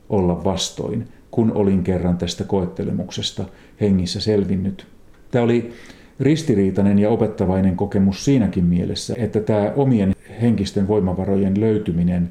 olla 0.09 0.45
vastoin, 0.45 1.09
kun 1.37 1.53
olin 1.53 1.83
kerran 1.85 2.19
tästä 2.19 2.45
koettelemuksesta 2.45 3.45
hengissä 3.81 4.21
selvinnyt. 4.21 4.87
Tämä 5.31 5.45
oli 5.45 5.73
ristiriitainen 6.21 6.99
ja 6.99 7.11
opettavainen 7.11 7.77
kokemus 7.77 8.25
siinäkin 8.25 8.65
mielessä, 8.65 9.15
että 9.19 9.41
tämä 9.41 9.73
omien 9.77 10.13
henkisten 10.43 10.89
voimavarojen 10.89 11.61
löytyminen 11.61 12.31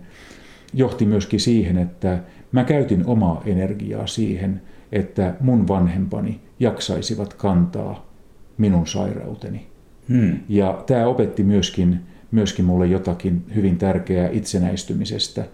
johti 0.74 1.06
myöskin 1.06 1.40
siihen, 1.40 1.78
että 1.78 2.20
mä 2.52 2.64
käytin 2.64 3.06
omaa 3.06 3.42
energiaa 3.46 4.08
siihen, 4.08 4.62
että 4.92 5.34
mun 5.40 5.68
vanhempani 5.68 6.40
jaksaisivat 6.60 7.34
kantaa 7.34 8.12
minun 8.58 8.88
sairauteni. 8.88 9.68
Hmm. 10.10 10.40
Ja 10.50 10.84
tämä 10.86 11.08
opetti 11.08 11.44
myöskin, 11.44 12.00
myöskin 12.32 12.66
mulle 12.66 12.88
jotakin 12.88 13.46
hyvin 13.56 13.78
tärkeää 13.78 14.30
itsenäistymisestä, 14.30 15.46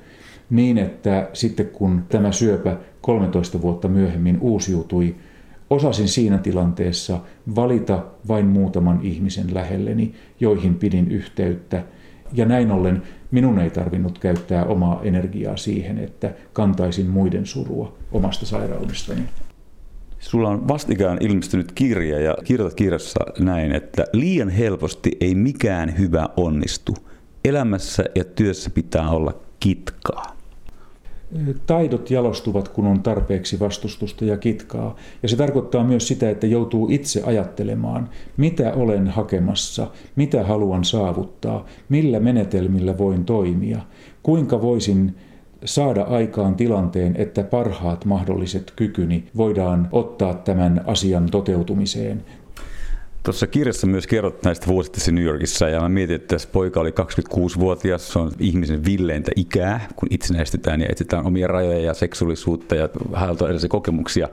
niin 0.50 0.78
että 0.78 1.30
sitten 1.34 1.66
kun 1.66 2.04
tämä 2.10 2.32
syöpä 2.32 2.78
13 3.02 3.62
vuotta 3.62 3.88
myöhemmin 3.88 4.38
uusiutui, 4.42 5.16
osasin 5.70 6.08
siinä 6.08 6.38
tilanteessa 6.38 7.20
valita 7.56 8.06
vain 8.28 8.46
muutaman 8.46 9.00
ihmisen 9.04 9.54
lähelleni, 9.54 10.14
joihin 10.40 10.76
pidin 10.76 11.12
yhteyttä. 11.12 11.84
Ja 12.34 12.46
näin 12.46 12.72
ollen 12.72 13.02
minun 13.32 13.60
ei 13.60 13.70
tarvinnut 13.70 14.20
käyttää 14.20 14.66
omaa 14.66 15.02
energiaa 15.04 15.58
siihen, 15.58 15.98
että 15.98 16.34
kantaisin 16.54 17.10
muiden 17.10 17.46
surua 17.46 17.94
omasta 18.12 18.46
sairaudestani. 18.46 19.22
Sulla 20.20 20.50
on 20.50 20.68
vastikään 20.68 21.18
ilmestynyt 21.22 21.72
kirja 21.72 22.20
ja 22.20 22.36
kirjoitat 22.44 22.78
kirjassa 22.78 23.20
näin, 23.40 23.72
että 23.72 24.06
liian 24.14 24.50
helposti 24.50 25.12
ei 25.22 25.36
mikään 25.36 25.98
hyvä 25.98 26.30
onnistu. 26.38 26.96
Elämässä 27.46 28.04
ja 28.16 28.24
työssä 28.24 28.70
pitää 28.70 29.10
olla 29.10 29.34
kitkaa 29.60 30.41
taidot 31.66 32.12
jalostuvat, 32.12 32.68
kun 32.68 32.88
on 32.88 33.04
tarpeeksi 33.04 33.60
vastustusta 33.60 34.26
ja 34.26 34.38
kitkaa. 34.38 34.96
Ja 35.24 35.30
se 35.30 35.36
tarkoittaa 35.36 35.84
myös 35.84 36.08
sitä, 36.08 36.30
että 36.30 36.48
joutuu 36.48 36.88
itse 36.90 37.24
ajattelemaan, 37.24 38.10
mitä 38.38 38.74
olen 38.74 39.08
hakemassa, 39.08 39.88
mitä 40.16 40.44
haluan 40.44 40.84
saavuttaa, 40.84 41.66
millä 41.90 42.20
menetelmillä 42.20 42.98
voin 42.98 43.26
toimia, 43.26 43.80
kuinka 44.24 44.62
voisin 44.62 45.16
saada 45.66 46.02
aikaan 46.02 46.56
tilanteen, 46.56 47.16
että 47.16 47.44
parhaat 47.44 48.06
mahdolliset 48.06 48.74
kykyni 48.76 49.24
voidaan 49.38 49.90
ottaa 49.92 50.34
tämän 50.34 50.82
asian 50.86 51.26
toteutumiseen. 51.32 52.24
Tuossa 53.24 53.48
kirjassa 53.48 53.88
myös 53.88 54.08
kerrot 54.08 54.44
näistä 54.44 54.68
vuosista 54.68 55.12
New 55.12 55.24
Yorkissa 55.24 55.70
ja 55.70 55.82
mä 55.82 55.90
mietin, 55.90 56.16
että 56.16 56.36
tässä 56.36 56.50
poika 56.52 56.80
oli 56.80 56.90
26-vuotias, 56.90 58.14
se 58.14 58.20
on 58.20 58.32
ihmisen 58.40 58.86
villeintä 58.86 59.32
ikää, 59.36 59.88
kun 59.96 60.08
itsenäistytään 60.12 60.82
ja 60.82 60.88
etsitään 60.90 61.26
omia 61.26 61.48
rajoja 61.48 61.80
ja 61.80 61.94
seksuaalisuutta 61.94 62.76
ja 62.76 62.90
haeltaan 63.14 63.50
erilaisia 63.50 63.70
kokemuksia. 63.70 64.30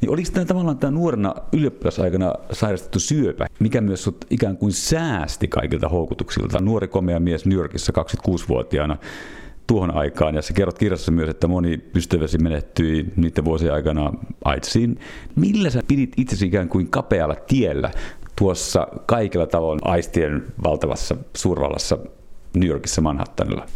Niin 0.00 0.10
oliko 0.10 0.30
tämä 0.32 0.44
tavallaan 0.44 0.78
tämä 0.78 0.90
nuorena 0.90 1.34
ylioppilasaikana 1.52 2.34
sairastettu 2.52 3.00
syöpä, 3.00 3.46
mikä 3.58 3.80
myös 3.80 4.02
sut 4.02 4.24
ikään 4.30 4.56
kuin 4.56 4.72
säästi 4.72 5.48
kaikilta 5.48 5.88
houkutuksilta? 5.88 6.60
Nuori 6.60 6.88
komea 6.88 7.20
mies 7.20 7.46
New 7.46 7.58
Yorkissa 7.58 7.92
26-vuotiaana 8.28 8.96
tuohon 9.66 9.94
aikaan, 9.94 10.34
ja 10.34 10.42
sä 10.42 10.52
kerrot 10.52 10.78
kirjassa 10.78 11.12
myös, 11.12 11.28
että 11.28 11.48
moni 11.48 11.80
ystäväsi 11.94 12.38
menehtyi 12.38 13.06
niiden 13.16 13.44
vuosien 13.44 13.72
aikana 13.72 14.12
AIDSiin. 14.44 14.98
Millä 15.36 15.70
sä 15.70 15.82
pidit 15.88 16.12
itsesi 16.16 16.46
ikään 16.46 16.68
kuin 16.68 16.88
kapealla 16.88 17.34
tiellä 17.34 17.90
tuossa 18.38 18.88
kaikilla 19.06 19.46
tavoin 19.46 19.80
aistien 19.82 20.42
valtavassa 20.64 21.16
suurvallassa 21.36 21.98
New 22.54 22.68
Yorkissa 22.68 23.00
Manhattanilla? 23.00 23.66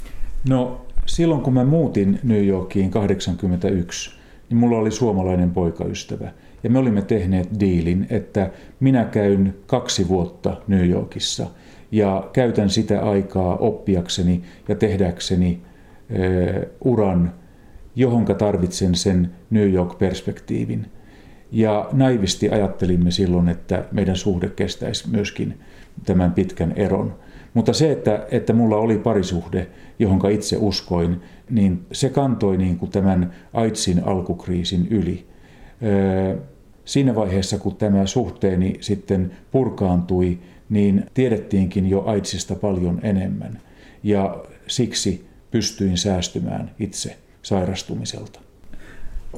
No 0.48 0.86
silloin 1.06 1.40
kun 1.40 1.54
mä 1.54 1.64
muutin 1.64 2.20
New 2.22 2.46
Yorkiin 2.46 2.90
81, 2.90 4.10
niin 4.48 4.58
mulla 4.58 4.78
oli 4.78 4.90
suomalainen 4.90 5.50
poikaystävä. 5.50 6.32
Ja 6.62 6.70
me 6.70 6.78
olimme 6.78 7.02
tehneet 7.02 7.48
diilin, 7.60 8.06
että 8.10 8.50
minä 8.80 9.04
käyn 9.04 9.54
kaksi 9.66 10.08
vuotta 10.08 10.56
New 10.68 10.88
Yorkissa 10.88 11.46
ja 11.92 12.28
käytän 12.32 12.70
sitä 12.70 13.00
aikaa 13.02 13.56
oppiakseni 13.56 14.42
ja 14.68 14.74
tehdäkseni 14.74 15.60
uran, 16.84 17.32
johonka 17.96 18.34
tarvitsen 18.34 18.94
sen 18.94 19.30
New 19.50 19.72
York-perspektiivin– 19.72 20.86
ja 21.52 21.88
naivisti 21.92 22.48
ajattelimme 22.48 23.10
silloin, 23.10 23.48
että 23.48 23.84
meidän 23.92 24.16
suhde 24.16 24.48
kestäisi 24.48 25.10
myöskin 25.10 25.60
tämän 26.04 26.32
pitkän 26.32 26.72
eron. 26.76 27.14
Mutta 27.54 27.72
se, 27.72 27.92
että, 27.92 28.26
että 28.30 28.52
mulla 28.52 28.76
oli 28.76 28.98
parisuhde, 28.98 29.66
johon 29.98 30.30
itse 30.30 30.56
uskoin, 30.60 31.20
niin 31.50 31.86
se 31.92 32.08
kantoi 32.08 32.56
niin 32.56 32.76
kuin 32.76 32.90
tämän 32.90 33.32
AIDSin 33.52 34.04
alkukriisin 34.04 34.86
yli. 34.90 35.26
Siinä 36.84 37.14
vaiheessa, 37.14 37.58
kun 37.58 37.76
tämä 37.76 38.06
suhteeni 38.06 38.76
sitten 38.80 39.32
purkaantui, 39.50 40.38
niin 40.68 41.04
tiedettiinkin 41.14 41.90
jo 41.90 42.02
AIDSista 42.06 42.54
paljon 42.54 43.00
enemmän. 43.02 43.60
Ja 44.02 44.44
siksi 44.66 45.26
pystyin 45.50 45.98
säästymään 45.98 46.70
itse 46.78 47.16
sairastumiselta. 47.42 48.40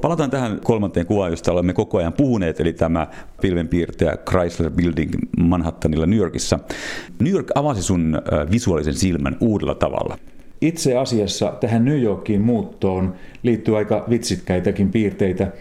Palataan 0.01 0.31
tähän 0.31 0.61
kolmanteen 0.65 1.07
kuvaan, 1.07 1.31
josta 1.31 1.53
olemme 1.53 1.73
koko 1.73 1.99
ajan 1.99 2.13
puhuneet, 2.13 2.61
eli 2.61 2.73
tämä 2.73 3.07
pilvenpiirtäjä 3.41 4.17
Chrysler 4.31 4.71
Building 4.71 5.13
Manhattanilla 5.39 6.07
New 6.07 6.19
Yorkissa. 6.19 6.59
New 7.21 7.33
York 7.33 7.51
avasi 7.55 7.83
sun 7.83 8.23
visuaalisen 8.51 8.95
silmän 8.95 9.37
uudella 9.41 9.75
tavalla. 9.75 10.19
Itse 10.61 10.97
asiassa 10.97 11.55
tähän 11.61 11.85
New 11.85 12.03
Yorkiin 12.03 12.41
muuttoon 12.41 13.15
liittyy 13.43 13.77
aika 13.77 14.05
vitsitkäitäkin 14.11 14.91
piirteitä. 14.91 15.53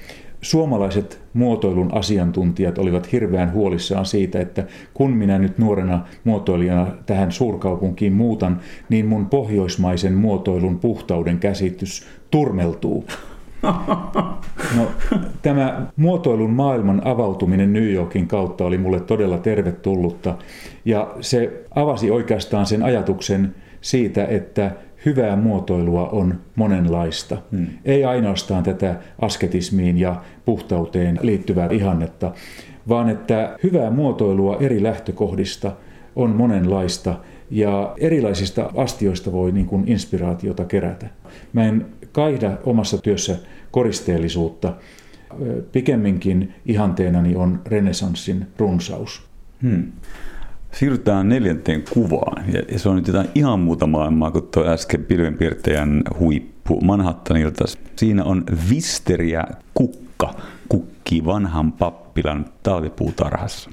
Suomalaiset 0.41 1.21
muotoilun 1.33 1.93
asiantuntijat 1.93 2.77
olivat 2.77 3.11
hirveän 3.11 3.53
huolissaan 3.53 4.05
siitä, 4.05 4.39
että 4.39 4.65
kun 4.93 5.11
minä 5.11 5.39
nyt 5.39 5.57
nuorena 5.57 6.05
muotoilijana 6.23 6.87
tähän 7.05 7.31
suurkaupunkiin 7.31 8.13
muutan, 8.13 8.59
niin 8.89 9.05
mun 9.05 9.25
pohjoismaisen 9.25 10.13
muotoilun 10.13 10.79
puhtauden 10.79 11.39
käsitys 11.39 12.07
turmeltuu. 12.31 13.05
No, 14.77 14.87
tämä 15.41 15.87
muotoilun 15.95 16.49
maailman 16.51 17.01
avautuminen 17.05 17.73
New 17.73 17.91
Yorkin 17.91 18.27
kautta 18.27 18.65
oli 18.65 18.77
mulle 18.77 18.99
todella 18.99 19.37
tervetullutta 19.37 20.35
ja 20.85 21.15
se 21.21 21.63
avasi 21.75 22.11
oikeastaan 22.11 22.65
sen 22.65 22.83
ajatuksen 22.83 23.55
siitä, 23.81 24.25
että 24.25 24.71
hyvää 25.05 25.35
muotoilua 25.35 26.09
on 26.09 26.35
monenlaista. 26.55 27.37
Hmm. 27.51 27.67
Ei 27.85 28.05
ainoastaan 28.05 28.63
tätä 28.63 28.95
asketismiin 29.21 29.97
ja 29.97 30.15
puhtauteen 30.45 31.19
liittyvää 31.21 31.67
ihannetta, 31.71 32.31
vaan 32.89 33.09
että 33.09 33.57
hyvää 33.63 33.91
muotoilua 33.91 34.57
eri 34.59 34.83
lähtökohdista 34.83 35.71
on 36.15 36.29
monenlaista 36.29 37.15
ja 37.51 37.93
erilaisista 37.97 38.71
astioista 38.75 39.31
voi 39.31 39.51
niin 39.51 39.65
kuin 39.65 39.87
inspiraatiota 39.87 40.65
kerätä. 40.65 41.07
Mä 41.53 41.65
en 41.65 41.85
kaihda 42.11 42.57
omassa 42.63 42.97
työssä 42.97 43.35
koristeellisuutta. 43.71 44.73
Pikemminkin 45.71 46.53
ihanteenani 46.65 47.35
on 47.35 47.61
renesanssin 47.65 48.47
runsaus. 48.57 49.23
Hmm. 49.61 49.91
Siirrytään 50.71 51.29
neljänteen 51.29 51.83
kuvaan. 51.93 52.43
Ja 52.71 52.79
se 52.79 52.89
on 52.89 52.95
nyt 52.95 53.07
jotain 53.07 53.29
ihan 53.35 53.59
muuta 53.59 53.87
maailmaa 53.87 54.31
kuin 54.31 54.47
tuo 54.53 54.65
äsken 54.65 55.05
pilvenpiirtäjän 55.05 56.03
huippu 56.19 56.81
Manhattanilta. 56.81 57.65
Siinä 57.95 58.23
on 58.23 58.43
Visteriä 58.69 59.43
kukka, 59.73 60.33
kukki 60.69 61.25
vanhan 61.25 61.71
pappilan 61.71 62.45
talvipuutarhassa. 62.63 63.69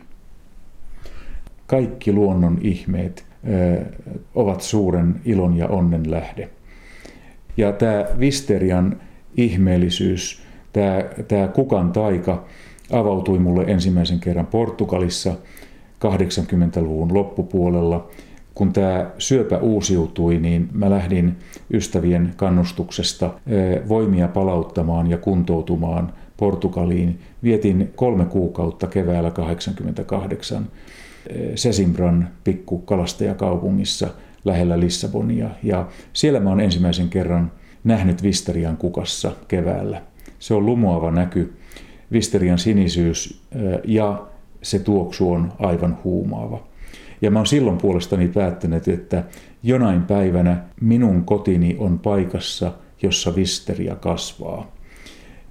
Kaikki 1.67 2.13
luonnon 2.13 2.59
ihmeet 2.61 3.28
ovat 4.35 4.61
suuren 4.61 5.21
ilon 5.25 5.57
ja 5.57 5.69
onnen 5.69 6.11
lähde. 6.11 6.49
Ja 7.57 7.73
tämä 7.73 8.07
Visterian 8.21 9.01
ihmeellisyys, 9.37 10.43
tämä, 10.73 11.05
tämä 11.29 11.49
kukan 11.49 11.93
taika 11.93 12.45
avautui 12.93 13.39
mulle 13.39 13.65
ensimmäisen 13.67 14.21
kerran 14.21 14.47
Portugalissa 14.47 15.35
80-luvun 16.05 17.15
loppupuolella. 17.15 18.09
Kun 18.55 18.73
tämä 18.73 19.11
syöpä 19.19 19.59
uusiutui, 19.59 20.39
niin 20.39 20.69
mä 20.73 20.91
lähdin 20.91 21.37
ystävien 21.73 22.33
kannustuksesta 22.37 23.31
voimia 23.89 24.29
palauttamaan 24.29 25.11
ja 25.11 25.19
kuntoutumaan 25.19 26.13
Portugaliin. 26.37 27.21
Vietin 27.43 27.93
kolme 27.97 28.25
kuukautta 28.25 28.87
keväällä 28.87 29.31
88 29.31 30.67
eh, 31.29 31.53
Sesimbran 31.55 32.29
pikku 32.45 32.79
kalastajakaupungissa 32.79 34.09
lähellä 34.45 34.81
Lissabonia. 34.81 35.51
Ja 35.63 35.89
siellä 36.13 36.41
mä 36.41 36.51
oon 36.51 36.61
ensimmäisen 36.61 37.09
kerran 37.09 37.53
nähnyt 37.85 38.23
Visterian 38.23 38.77
kukassa 38.77 39.33
keväällä 39.49 40.03
se 40.39 40.55
on 40.55 40.67
lumoava 40.67 41.11
näky, 41.11 41.53
Visterian 42.13 42.59
sinisyys 42.59 43.43
ja 43.85 44.27
se 44.63 44.79
tuoksu 44.79 45.33
on 45.33 45.53
aivan 45.59 45.99
huumaava. 46.05 46.67
Ja 47.23 47.31
mä 47.31 47.39
oon 47.39 47.47
silloin 47.47 47.79
puolestani 47.79 48.29
päättänyt, 48.29 48.89
että 48.89 49.25
jonain 49.63 50.03
päivänä 50.03 50.65
minun 50.81 51.25
kotini 51.25 51.77
on 51.79 51.99
paikassa, 51.99 52.73
jossa 53.03 53.37
visteria 53.37 53.95
kasvaa. 53.95 54.73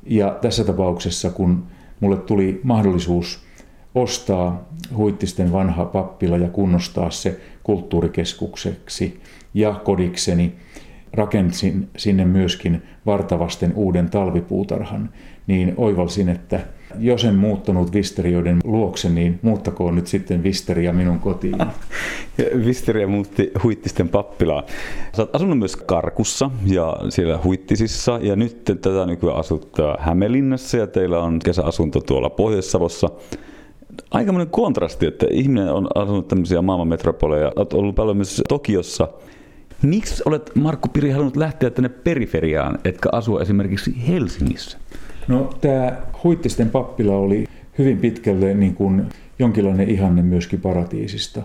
Ja 0.03 0.37
tässä 0.41 0.63
tapauksessa, 0.63 1.29
kun 1.29 1.63
mulle 1.99 2.17
tuli 2.17 2.61
mahdollisuus 2.63 3.46
ostaa 3.95 4.69
Huittisten 4.95 5.51
vanha 5.51 5.85
pappila 5.85 6.37
ja 6.37 6.49
kunnostaa 6.49 7.09
se 7.09 7.39
kulttuurikeskukseksi 7.63 9.19
ja 9.53 9.73
kodikseni, 9.73 10.55
rakensin 11.13 11.89
sinne 11.97 12.25
myöskin 12.25 12.81
vartavasten 13.05 13.73
uuden 13.75 14.09
talvipuutarhan, 14.09 15.09
niin 15.47 15.73
oivalsin, 15.77 16.29
että 16.29 16.59
jos 16.99 17.25
en 17.25 17.35
muuttanut 17.35 17.93
Visterioiden 17.93 18.59
luokse, 18.63 19.09
niin 19.09 19.39
muuttakoon 19.41 19.95
nyt 19.95 20.07
sitten 20.07 20.43
Visteria 20.43 20.93
minun 20.93 21.19
kotiin. 21.19 21.55
Visteria 22.65 23.07
muutti 23.07 23.51
Huittisten 23.63 24.09
pappilaan. 24.09 24.63
Sä 25.15 25.21
oot 25.21 25.35
asunut 25.35 25.59
myös 25.59 25.75
Karkussa 25.75 26.51
ja 26.65 26.97
siellä 27.09 27.39
Huittisissa 27.43 28.19
ja 28.21 28.35
nyt 28.35 28.63
tätä 28.65 29.05
nykyään 29.05 29.37
asut 29.37 29.71
Hämeenlinnassa 29.99 30.77
ja 30.77 30.87
teillä 30.87 31.19
on 31.19 31.39
kesäasunto 31.39 32.01
tuolla 32.01 32.29
Pohjois-Savossa 32.29 33.09
aikamoinen 34.11 34.49
kontrasti, 34.49 35.05
että 35.05 35.25
ihminen 35.31 35.73
on 35.73 35.87
asunut 35.95 36.27
tämmöisiä 36.27 36.61
maailman 36.61 36.87
metropoleja, 36.87 37.51
olet 37.55 37.73
ollut 37.73 37.95
paljon 37.95 38.17
myös 38.17 38.41
Tokiossa. 38.49 39.07
Miksi 39.81 40.23
olet, 40.25 40.51
Markku 40.55 40.87
Piri, 40.87 41.09
halunnut 41.09 41.37
lähteä 41.37 41.69
tänne 41.69 41.89
periferiaan, 41.89 42.79
etkä 42.85 43.09
asua 43.11 43.41
esimerkiksi 43.41 44.07
Helsingissä? 44.07 44.77
No 45.27 45.49
tämä 45.61 45.97
Huittisten 46.23 46.69
pappila 46.69 47.15
oli 47.15 47.45
hyvin 47.77 47.97
pitkälle 47.97 48.53
niin 48.53 48.75
kuin 48.75 49.05
jonkinlainen 49.39 49.89
ihanne 49.89 50.21
myöskin 50.21 50.61
paratiisista. 50.61 51.41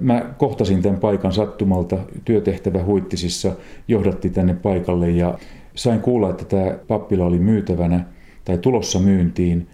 Mä 0.00 0.34
kohtasin 0.38 0.82
tämän 0.82 1.00
paikan 1.00 1.32
sattumalta, 1.32 1.98
työtehtävä 2.24 2.84
Huittisissa 2.84 3.52
johdatti 3.88 4.30
tänne 4.30 4.54
paikalle 4.54 5.10
ja 5.10 5.38
sain 5.74 6.00
kuulla, 6.00 6.30
että 6.30 6.44
tämä 6.44 6.78
pappila 6.88 7.26
oli 7.26 7.38
myytävänä 7.38 8.04
tai 8.44 8.58
tulossa 8.58 8.98
myyntiin. 8.98 9.68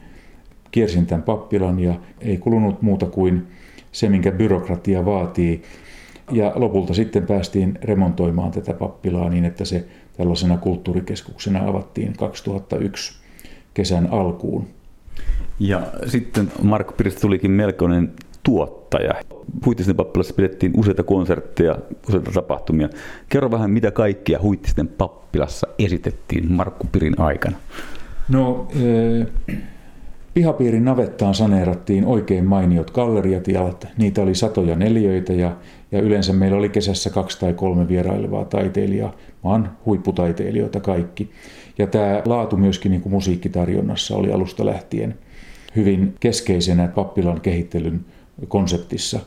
Kiersin 0.72 1.06
tämän 1.06 1.22
pappilan 1.22 1.80
ja 1.80 1.94
ei 2.20 2.38
kulunut 2.38 2.82
muuta 2.82 3.06
kuin 3.06 3.46
se, 3.92 4.08
minkä 4.08 4.32
byrokratia 4.32 5.04
vaatii. 5.04 5.62
Ja 6.30 6.52
lopulta 6.54 6.94
sitten 6.94 7.26
päästiin 7.26 7.78
remontoimaan 7.82 8.50
tätä 8.50 8.74
pappilaa 8.74 9.30
niin, 9.30 9.44
että 9.44 9.64
se 9.64 9.84
tällaisena 10.16 10.56
kulttuurikeskuksena 10.56 11.68
avattiin 11.68 12.12
2001 12.18 13.22
kesän 13.74 14.08
alkuun. 14.10 14.66
Ja 15.60 15.86
sitten 16.06 16.52
Markku 16.62 16.94
Piristä 16.96 17.20
tulikin 17.20 17.50
melkoinen 17.50 18.12
tuottaja. 18.42 19.14
Huittisten 19.66 19.96
pappilassa 19.96 20.34
pidettiin 20.34 20.72
useita 20.76 21.02
konsertteja, 21.02 21.78
useita 22.08 22.30
tapahtumia. 22.32 22.88
Kerro 23.28 23.50
vähän, 23.50 23.70
mitä 23.70 23.90
kaikkia 23.90 24.38
Huittisten 24.42 24.88
pappilassa 24.88 25.66
esitettiin 25.78 26.52
Markku 26.52 26.86
Pirin 26.92 27.20
aikana. 27.20 27.56
No, 28.28 28.68
eh, 28.74 29.26
pihapiirin 30.34 30.84
navettaan 30.84 31.34
saneerattiin 31.34 32.04
oikein 32.06 32.44
mainiot 32.44 32.90
galleriatilat. 32.90 33.86
Niitä 33.96 34.22
oli 34.22 34.34
satoja 34.34 34.76
neljöitä 34.76 35.32
ja, 35.32 35.56
ja 35.92 36.00
yleensä 36.00 36.32
meillä 36.32 36.58
oli 36.58 36.68
kesässä 36.68 37.10
kaksi 37.10 37.40
tai 37.40 37.54
kolme 37.54 37.88
vierailevaa 37.88 38.44
taiteilijaa, 38.44 39.14
maan 39.42 39.76
huipputaiteilijoita 39.86 40.80
kaikki. 40.80 41.30
Ja 41.78 41.86
tämä 41.86 42.22
laatu 42.24 42.56
myöskin 42.56 42.90
niin 42.90 43.02
kuin 43.02 43.12
musiikkitarjonnassa 43.12 44.16
oli 44.16 44.32
alusta 44.32 44.66
lähtien 44.66 45.14
hyvin 45.76 46.14
keskeisenä 46.20 46.88
pappilan 46.88 47.40
kehittelyn 47.40 48.04
konseptissa. 48.48 49.20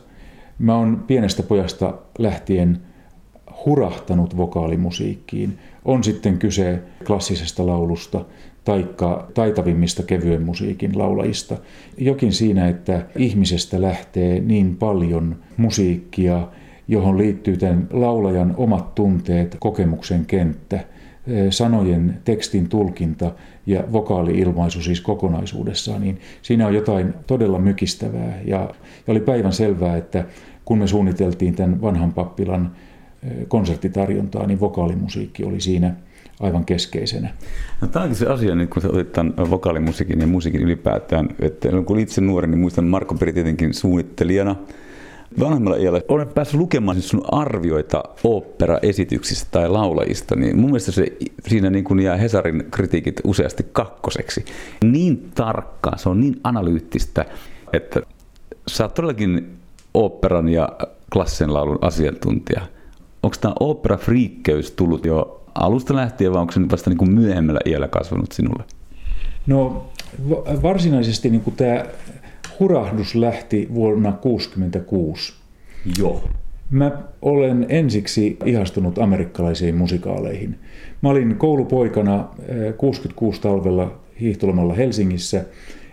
Mä 0.58 0.76
oon 0.76 1.04
pienestä 1.06 1.42
pojasta 1.42 1.94
lähtien 2.18 2.80
hurahtanut 3.66 4.36
vokaalimusiikkiin. 4.36 5.58
On 5.84 6.04
sitten 6.04 6.38
kyse 6.38 6.82
klassisesta 7.06 7.66
laulusta 7.66 8.24
taikka 8.66 9.28
taitavimmista 9.34 10.02
kevyen 10.02 10.42
musiikin 10.42 10.98
laulajista. 10.98 11.56
Jokin 11.98 12.32
siinä, 12.32 12.68
että 12.68 13.06
ihmisestä 13.18 13.82
lähtee 13.82 14.40
niin 14.40 14.76
paljon 14.76 15.36
musiikkia, 15.56 16.48
johon 16.88 17.18
liittyy 17.18 17.56
tämän 17.56 17.88
laulajan 17.90 18.54
omat 18.56 18.94
tunteet, 18.94 19.56
kokemuksen 19.60 20.26
kenttä– 20.26 20.80
sanojen 21.50 22.18
tekstin 22.24 22.68
tulkinta 22.68 23.32
ja 23.66 23.84
vokaali-ilmaisu 23.92 24.82
siis 24.82 25.00
kokonaisuudessaan, 25.00 26.00
niin 26.00 26.20
siinä 26.42 26.66
on 26.66 26.74
jotain 26.74 27.14
todella 27.26 27.58
mykistävää. 27.58 28.40
Ja, 28.44 28.58
ja 29.06 29.12
oli 29.12 29.20
päivän 29.20 29.52
selvää, 29.52 29.96
että 29.96 30.24
kun 30.64 30.78
me 30.78 30.86
suunniteltiin 30.86 31.54
tämän 31.54 31.82
vanhan 31.82 32.12
pappilan 32.12 32.72
konserttitarjontaa, 33.48 34.46
niin 34.46 34.60
vokaalimusiikki 34.60 35.44
oli 35.44 35.60
siinä 35.60 35.94
aivan 36.40 36.64
keskeisenä. 36.64 37.28
No, 37.80 37.88
tämä 37.88 38.02
onkin 38.02 38.18
se 38.18 38.26
asia, 38.26 38.54
nyt 38.54 38.70
kun 38.70 38.82
otit 38.86 39.12
tämän 39.12 39.34
vokaalimusiikin 39.50 40.20
ja 40.20 40.26
musiikin 40.26 40.62
ylipäätään, 40.62 41.28
että 41.40 41.68
kun 41.86 41.98
itse 41.98 42.20
nuori, 42.20 42.48
niin 42.48 42.58
muistan 42.58 42.84
Marko 42.84 43.14
Peri 43.14 43.32
tietenkin 43.32 43.74
suunnittelijana, 43.74 44.56
vanhemmalla 45.40 45.76
iällä 45.76 46.00
olen 46.08 46.28
päässyt 46.28 46.60
lukemaan 46.60 47.02
sun 47.02 47.24
arvioita 47.32 48.02
operaesityksistä 48.24 49.48
tai 49.50 49.68
laulajista, 49.68 50.36
niin 50.36 50.56
mun 50.56 50.70
mielestä 50.70 50.92
se 50.92 51.06
siinä 51.48 51.70
niin 51.70 51.84
kuin 51.84 52.00
jää 52.00 52.16
Hesarin 52.16 52.64
kritiikit 52.70 53.20
useasti 53.24 53.66
kakkoseksi. 53.72 54.44
Niin 54.84 55.30
tarkkaa, 55.34 55.96
se 55.96 56.08
on 56.08 56.20
niin 56.20 56.40
analyyttistä, 56.44 57.24
että 57.72 58.00
sä 58.68 58.84
oot 58.84 58.94
todellakin 58.94 59.56
operan 59.94 60.48
ja 60.48 60.68
klassisen 61.12 61.54
laulun 61.54 61.78
asiantuntija. 61.80 62.60
Onko 63.22 63.36
tämä 63.40 63.54
opera-friikkeys 63.60 64.70
tullut 64.70 65.06
jo 65.06 65.45
alusta 65.60 65.96
lähtien 65.96 66.32
vai 66.32 66.40
onko 66.40 66.52
se 66.52 66.60
vasta 66.70 66.90
niin 66.90 66.98
kuin 66.98 67.10
myöhemmällä 67.10 67.60
iällä 67.66 67.88
kasvanut 67.88 68.32
sinulle? 68.32 68.64
No 69.46 69.86
varsinaisesti 70.62 71.30
niin 71.30 71.40
kuin 71.40 71.56
tämä 71.56 71.84
hurahdus 72.60 73.14
lähti 73.14 73.68
vuonna 73.74 74.12
1966. 74.12 75.34
Joo. 75.98 76.24
Mä 76.70 76.92
olen 77.22 77.66
ensiksi 77.68 78.36
ihastunut 78.44 78.98
amerikkalaisiin 78.98 79.74
musikaaleihin. 79.74 80.58
Mä 81.02 81.08
olin 81.08 81.36
koulupoikana 81.36 82.28
66 82.76 83.36
eh, 83.36 83.42
talvella 83.42 83.98
hiihtolomalla 84.20 84.74
Helsingissä 84.74 85.44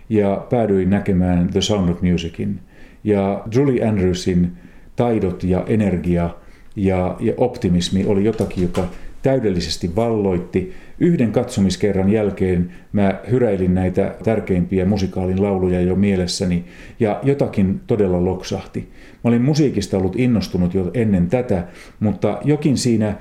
ja 0.08 0.46
päädyin 0.50 0.90
näkemään 0.90 1.48
The 1.48 1.60
Sound 1.60 1.88
of 1.88 2.02
Musicin. 2.02 2.60
Ja 3.04 3.44
Julie 3.54 3.88
Andrewsin 3.88 4.52
taidot 4.96 5.44
ja 5.44 5.64
energia 5.66 6.30
ja, 6.76 7.16
ja 7.20 7.32
optimismi 7.36 8.04
oli 8.06 8.24
jotakin, 8.24 8.62
joka 8.62 8.88
täydellisesti 9.24 9.96
valloitti. 9.96 10.72
Yhden 11.00 11.32
katsomiskerran 11.32 12.12
jälkeen 12.12 12.72
mä 12.92 13.20
hyräilin 13.30 13.74
näitä 13.74 14.14
tärkeimpiä 14.24 14.84
musikaalin 14.84 15.42
lauluja 15.42 15.80
jo 15.80 15.96
mielessäni 15.96 16.64
ja 17.00 17.20
jotakin 17.22 17.80
todella 17.86 18.24
loksahti. 18.24 18.80
Mä 19.24 19.28
olin 19.28 19.42
musiikista 19.42 19.96
ollut 19.96 20.16
innostunut 20.16 20.74
jo 20.74 20.90
ennen 20.94 21.28
tätä, 21.28 21.66
mutta 22.00 22.38
jokin 22.44 22.78
siinä 22.78 23.14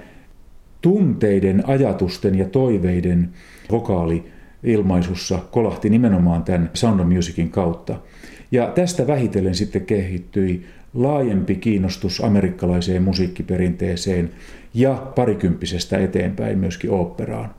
tunteiden, 0.81 1.63
ajatusten 1.67 2.35
ja 2.35 2.45
toiveiden 2.45 3.29
vokaali 3.71 4.23
ilmaisussa 4.63 5.39
kolahti 5.51 5.89
nimenomaan 5.89 6.43
tämän 6.43 6.69
Sound 6.73 6.99
of 6.99 7.07
Musicin 7.07 7.49
kautta. 7.49 7.99
Ja 8.51 8.67
tästä 8.67 9.07
vähitellen 9.07 9.55
sitten 9.55 9.85
kehittyi 9.85 10.65
laajempi 10.93 11.55
kiinnostus 11.55 12.23
amerikkalaiseen 12.23 13.03
musiikkiperinteeseen 13.03 14.29
ja 14.73 15.11
parikymppisestä 15.15 15.97
eteenpäin 15.97 16.59
myöskin 16.59 16.91
oopperaan. 16.91 17.49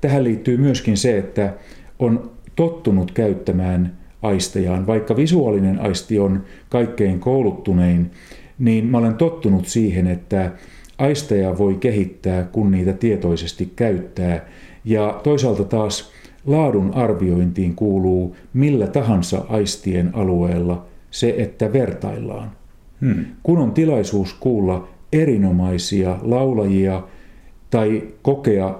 Tähän 0.00 0.24
liittyy 0.24 0.56
myöskin 0.56 0.96
se, 0.96 1.18
että 1.18 1.54
on 1.98 2.30
tottunut 2.56 3.12
käyttämään 3.12 3.96
aistejaan. 4.22 4.86
Vaikka 4.86 5.16
visuaalinen 5.16 5.80
aisti 5.80 6.18
on 6.18 6.44
kaikkein 6.68 7.20
kouluttunein, 7.20 8.10
niin 8.58 8.86
mä 8.86 8.98
olen 8.98 9.14
tottunut 9.14 9.66
siihen, 9.66 10.06
että 10.06 10.52
aisteja 10.98 11.58
voi 11.58 11.74
kehittää, 11.74 12.44
kun 12.44 12.70
niitä 12.70 12.92
tietoisesti 12.92 13.72
käyttää. 13.76 14.46
Ja 14.84 15.20
toisaalta 15.22 15.64
taas 15.64 16.12
laadun 16.46 16.94
arviointiin 16.94 17.74
kuuluu 17.74 18.36
millä 18.54 18.86
tahansa 18.86 19.44
aistien 19.48 20.10
alueella 20.14 20.86
se, 21.10 21.34
että 21.38 21.72
vertaillaan. 21.72 22.50
Hmm. 23.00 23.24
Kun 23.42 23.58
on 23.58 23.72
tilaisuus 23.72 24.34
kuulla 24.34 24.88
erinomaisia 25.12 26.18
laulajia 26.22 27.02
tai 27.70 28.02
kokea 28.22 28.78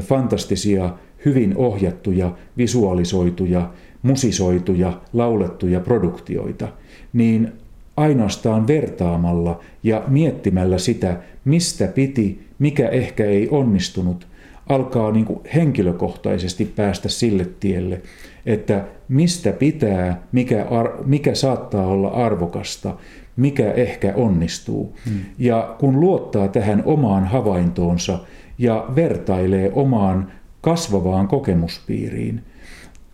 fantastisia, 0.00 0.90
hyvin 1.24 1.56
ohjattuja, 1.56 2.32
visualisoituja, 2.56 3.70
musisoituja, 4.02 5.00
laulettuja 5.12 5.80
produktioita, 5.80 6.68
niin 7.12 7.52
ainoastaan 7.96 8.66
vertaamalla 8.66 9.60
ja 9.82 10.02
miettimällä 10.08 10.78
sitä, 10.78 11.16
mistä 11.44 11.86
piti, 11.86 12.46
mikä 12.58 12.88
ehkä 12.88 13.24
ei 13.24 13.48
onnistunut, 13.50 14.26
alkaa 14.68 15.12
niin 15.12 15.24
kuin 15.24 15.40
henkilökohtaisesti 15.54 16.64
päästä 16.76 17.08
sille 17.08 17.46
tielle, 17.60 18.00
että 18.46 18.84
mistä 19.08 19.52
pitää, 19.52 20.22
mikä, 20.32 20.66
ar- 20.70 21.04
mikä 21.04 21.34
saattaa 21.34 21.86
olla 21.86 22.08
arvokasta, 22.08 22.96
mikä 23.38 23.72
ehkä 23.72 24.12
onnistuu. 24.16 24.96
Hmm. 25.08 25.20
Ja 25.38 25.76
kun 25.78 26.00
luottaa 26.00 26.48
tähän 26.48 26.82
omaan 26.86 27.24
havaintoonsa 27.24 28.18
ja 28.58 28.86
vertailee 28.96 29.72
omaan 29.74 30.32
kasvavaan 30.60 31.28
kokemuspiiriin, 31.28 32.42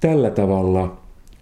tällä 0.00 0.30
tavalla 0.30 0.96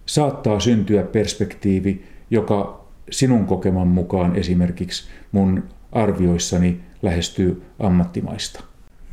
saattaa 0.06 0.60
syntyä 0.60 1.02
perspektiivi, 1.02 2.04
joka 2.30 2.84
sinun 3.10 3.46
kokeman 3.46 3.88
mukaan 3.88 4.36
esimerkiksi 4.36 5.08
mun 5.32 5.62
arvioissani 5.92 6.80
lähestyy 7.02 7.62
ammattimaista. 7.78 8.64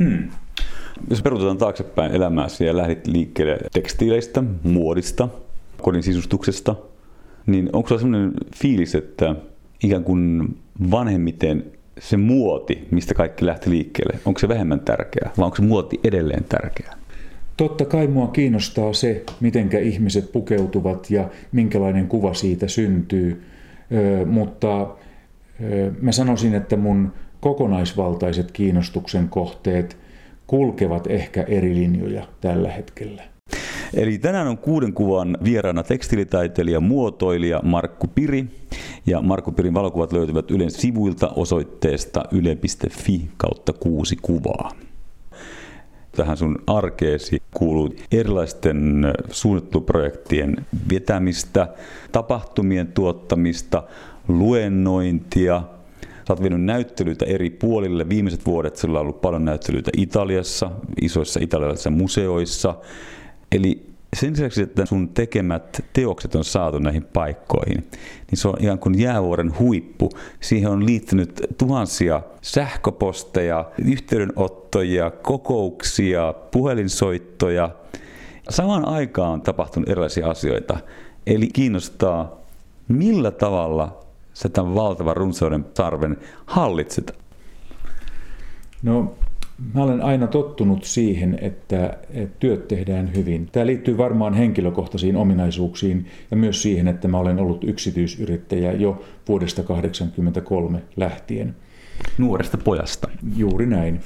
Hmm. 0.03 0.29
Jos 1.09 1.21
perutetaan 1.21 1.57
taaksepäin 1.57 2.11
elämääsi 2.11 2.65
ja 2.65 2.77
lähdit 2.77 3.07
liikkeelle 3.07 3.57
tekstiileistä, 3.73 4.43
muodista, 4.63 5.29
kodin 5.81 6.03
sisustuksesta, 6.03 6.75
niin 7.45 7.69
onko 7.73 7.87
sulla 7.87 8.01
sellainen 8.01 8.33
fiilis, 8.55 8.95
että 8.95 9.35
ikään 9.83 10.03
kuin 10.03 10.57
vanhemmiten 10.91 11.63
se 11.99 12.17
muoti, 12.17 12.87
mistä 12.91 13.13
kaikki 13.13 13.45
lähti 13.45 13.69
liikkeelle, 13.69 14.19
onko 14.25 14.39
se 14.39 14.47
vähemmän 14.47 14.79
tärkeää 14.79 15.31
vai 15.37 15.45
onko 15.45 15.55
se 15.55 15.61
muoti 15.61 15.99
edelleen 16.03 16.43
tärkeää? 16.43 16.97
Totta 17.57 17.85
kai 17.85 18.07
mua 18.07 18.27
kiinnostaa 18.27 18.93
se, 18.93 19.23
miten 19.39 19.69
ihmiset 19.81 20.31
pukeutuvat 20.31 21.11
ja 21.11 21.29
minkälainen 21.51 22.07
kuva 22.07 22.33
siitä 22.33 22.67
syntyy, 22.67 23.43
mutta 24.25 24.95
mä 26.01 26.11
sanoisin, 26.11 26.55
että 26.55 26.77
mun 26.77 27.11
kokonaisvaltaiset 27.39 28.51
kiinnostuksen 28.51 29.29
kohteet 29.29 29.97
kulkevat 30.47 31.07
ehkä 31.07 31.43
eri 31.43 31.75
linjoja 31.75 32.27
tällä 32.41 32.71
hetkellä. 32.71 33.23
Eli 33.93 34.17
tänään 34.17 34.47
on 34.47 34.57
kuuden 34.57 34.93
kuvan 34.93 35.37
vieraana 35.43 35.83
tekstiilitaiteilija 35.83 36.79
muotoilija 36.79 37.59
Markku 37.63 38.07
Piri. 38.07 38.45
Ja 39.05 39.21
Markku 39.21 39.51
Pirin 39.51 39.73
valokuvat 39.73 40.13
löytyvät 40.13 40.51
Ylen 40.51 40.71
sivuilta 40.71 41.29
osoitteesta 41.35 42.23
yle.fi 42.31 43.29
kautta 43.37 43.73
kuusi 43.73 44.17
kuvaa. 44.21 44.71
Tähän 46.11 46.37
sun 46.37 46.57
arkeesi 46.67 47.41
kuuluu 47.53 47.95
erilaisten 48.11 49.05
suunnitteluprojektien 49.31 50.65
vetämistä, 50.89 51.67
tapahtumien 52.11 52.87
tuottamista, 52.87 53.83
luennointia, 54.27 55.63
Sä 56.29 56.33
oot 56.33 56.41
vienyt 56.41 56.61
näyttelyitä 56.61 57.25
eri 57.25 57.49
puolille. 57.49 58.09
Viimeiset 58.09 58.45
vuodet 58.45 58.75
sillä 58.75 58.99
on 58.99 59.01
ollut 59.01 59.21
paljon 59.21 59.45
näyttelyitä 59.45 59.91
Italiassa, 59.97 60.71
isoissa 61.01 61.39
italialaisissa 61.43 61.89
museoissa. 61.89 62.75
Eli 63.51 63.89
sen 64.15 64.31
lisäksi, 64.31 64.61
että 64.61 64.85
sun 64.85 65.09
tekemät 65.09 65.85
teokset 65.93 66.35
on 66.35 66.43
saatu 66.43 66.79
näihin 66.79 67.03
paikkoihin, 67.03 67.87
niin 68.31 68.37
se 68.37 68.47
on 68.47 68.55
ihan 68.59 68.79
kuin 68.79 68.99
jäävuoren 68.99 69.59
huippu. 69.59 70.09
Siihen 70.39 70.69
on 70.69 70.85
liittynyt 70.85 71.41
tuhansia 71.57 72.21
sähköposteja, 72.41 73.71
yhteydenottoja, 73.85 75.11
kokouksia, 75.11 76.33
puhelinsoittoja. 76.51 77.69
Samaan 78.49 78.87
aikaan 78.87 79.31
on 79.31 79.41
tapahtunut 79.41 79.89
erilaisia 79.89 80.29
asioita. 80.29 80.77
Eli 81.27 81.47
kiinnostaa, 81.47 82.39
millä 82.87 83.31
tavalla 83.31 83.99
sä 84.33 84.49
tämän 84.49 84.75
valtavan 84.75 85.17
runsauden 85.17 85.63
tarven 85.63 86.17
hallitset? 86.45 87.19
No, 88.83 89.15
mä 89.73 89.83
olen 89.83 90.01
aina 90.01 90.27
tottunut 90.27 90.83
siihen, 90.83 91.39
että, 91.41 91.97
työt 92.39 92.67
tehdään 92.67 93.15
hyvin. 93.15 93.49
Tämä 93.51 93.65
liittyy 93.65 93.97
varmaan 93.97 94.33
henkilökohtaisiin 94.33 95.15
ominaisuuksiin 95.15 96.05
ja 96.31 96.37
myös 96.37 96.61
siihen, 96.61 96.87
että 96.87 97.07
mä 97.07 97.17
olen 97.17 97.39
ollut 97.39 97.63
yksityisyrittäjä 97.63 98.71
jo 98.71 99.03
vuodesta 99.27 99.63
1983 99.63 100.81
lähtien. 100.97 101.55
Nuoresta 102.17 102.57
pojasta. 102.57 103.09
Juuri 103.35 103.65
näin. 103.65 103.99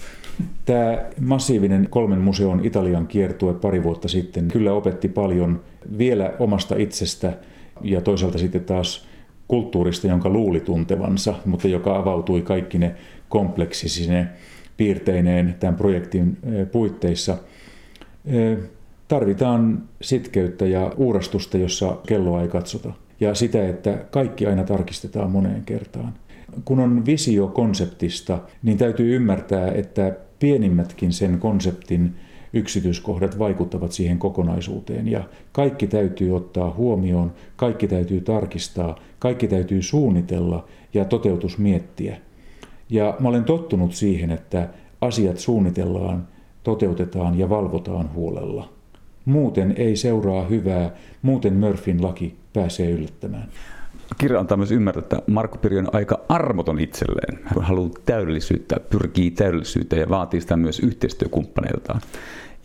Tämä 0.65 1.05
massiivinen 1.19 1.87
kolmen 1.89 2.21
museon 2.21 2.65
Italian 2.65 3.07
kiertue 3.07 3.53
pari 3.53 3.83
vuotta 3.83 4.07
sitten 4.07 4.47
kyllä 4.47 4.73
opetti 4.73 5.07
paljon 5.07 5.61
vielä 5.97 6.33
omasta 6.39 6.75
itsestä 6.75 7.33
ja 7.81 8.01
toisaalta 8.01 8.37
sitten 8.37 8.63
taas 8.63 9.07
kulttuurista, 9.47 10.07
jonka 10.07 10.29
luuli 10.29 10.59
tuntevansa, 10.59 11.33
mutta 11.45 11.67
joka 11.67 11.97
avautui 11.97 12.41
kaikki 12.41 12.77
ne 12.77 12.95
kompleksisine 13.29 14.27
piirteineen 14.77 15.55
tämän 15.59 15.75
projektin 15.75 16.37
puitteissa. 16.71 17.37
Tarvitaan 19.07 19.83
sitkeyttä 20.01 20.65
ja 20.65 20.93
uurastusta, 20.97 21.57
jossa 21.57 21.97
kelloa 22.07 22.41
ei 22.41 22.47
katsota. 22.47 22.93
Ja 23.19 23.35
sitä, 23.35 23.67
että 23.67 24.05
kaikki 24.11 24.47
aina 24.47 24.63
tarkistetaan 24.63 25.31
moneen 25.31 25.63
kertaan. 25.65 26.13
Kun 26.65 26.79
on 26.79 27.05
visio 27.05 27.47
konseptista, 27.47 28.39
niin 28.63 28.77
täytyy 28.77 29.15
ymmärtää, 29.15 29.71
että 29.71 30.15
pienimmätkin 30.39 31.13
sen 31.13 31.39
konseptin 31.39 32.15
yksityiskohdat 32.53 33.39
vaikuttavat 33.39 33.91
siihen 33.91 34.19
kokonaisuuteen 34.19 35.07
ja 35.07 35.23
kaikki 35.51 35.87
täytyy 35.87 36.35
ottaa 36.35 36.73
huomioon, 36.73 37.33
kaikki 37.55 37.87
täytyy 37.87 38.21
tarkistaa, 38.21 38.99
kaikki 39.19 39.47
täytyy 39.47 39.81
suunnitella 39.81 40.67
ja 40.93 41.05
toteutus 41.05 41.57
miettiä. 41.57 42.17
Ja 42.93 43.15
mä 43.19 43.29
olen 43.29 43.43
tottunut 43.43 43.93
siihen, 43.93 44.31
että 44.31 44.69
asiat 45.01 45.37
suunnitellaan, 45.37 46.27
toteutetaan 46.63 47.39
ja 47.39 47.49
valvotaan 47.49 48.13
huolella. 48.13 48.69
Muuten 49.25 49.73
ei 49.77 49.95
seuraa 49.95 50.45
hyvää, 50.45 50.91
muuten 51.21 51.53
Murphyn 51.53 52.03
laki 52.03 52.35
pääsee 52.53 52.91
yllättämään. 52.91 53.47
Kirja 54.17 54.39
antaa 54.39 54.57
myös 54.57 54.71
ymmärtää, 54.71 55.01
että 55.01 55.31
Markku 55.31 55.57
Piri 55.57 55.77
on 55.77 55.89
aika 55.93 56.19
armoton 56.29 56.79
itselleen. 56.79 57.39
Hän 57.43 57.63
haluaa 57.63 57.89
täydellisyyttä, 58.05 58.75
pyrkii 58.89 59.31
täydellisyyttä 59.31 59.95
ja 59.95 60.09
vaatii 60.09 60.41
sitä 60.41 60.57
myös 60.57 60.79
yhteistyökumppaneiltaan. 60.79 62.01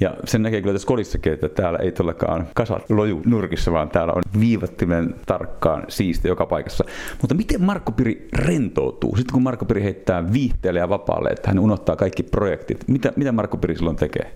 Ja 0.01 0.15
sen 0.25 0.43
näkee 0.43 0.61
kyllä 0.61 0.75
tässä 0.75 0.89
kodissakin, 0.89 1.33
että 1.33 1.49
täällä 1.49 1.79
ei 1.79 1.93
todellakaan 1.93 2.49
kasat 2.55 2.91
loju 2.91 3.23
nurkissa, 3.27 3.73
vaan 3.73 3.89
täällä 3.89 4.13
on 4.13 4.23
viivattimen 4.41 5.15
tarkkaan 5.27 5.85
siisti 5.89 6.29
joka 6.29 6.47
paikassa. 6.47 6.85
Mutta 7.21 7.35
miten 7.35 7.63
Markko 7.63 7.93
Piri 7.93 8.29
rentoutuu? 8.33 9.17
Sitten 9.17 9.33
kun 9.33 9.43
Markko 9.43 9.65
Piri 9.65 9.83
heittää 9.83 10.33
viihteelle 10.33 10.81
ja 10.81 10.89
vapaalle, 10.89 11.29
että 11.29 11.49
hän 11.49 11.59
unohtaa 11.59 11.97
kaikki 11.97 12.23
projektit, 12.23 12.85
mitä, 12.89 13.13
mitä 13.17 13.33
Markko 13.33 13.57
Piri 13.57 13.77
silloin 13.77 13.97
tekee? 13.97 14.33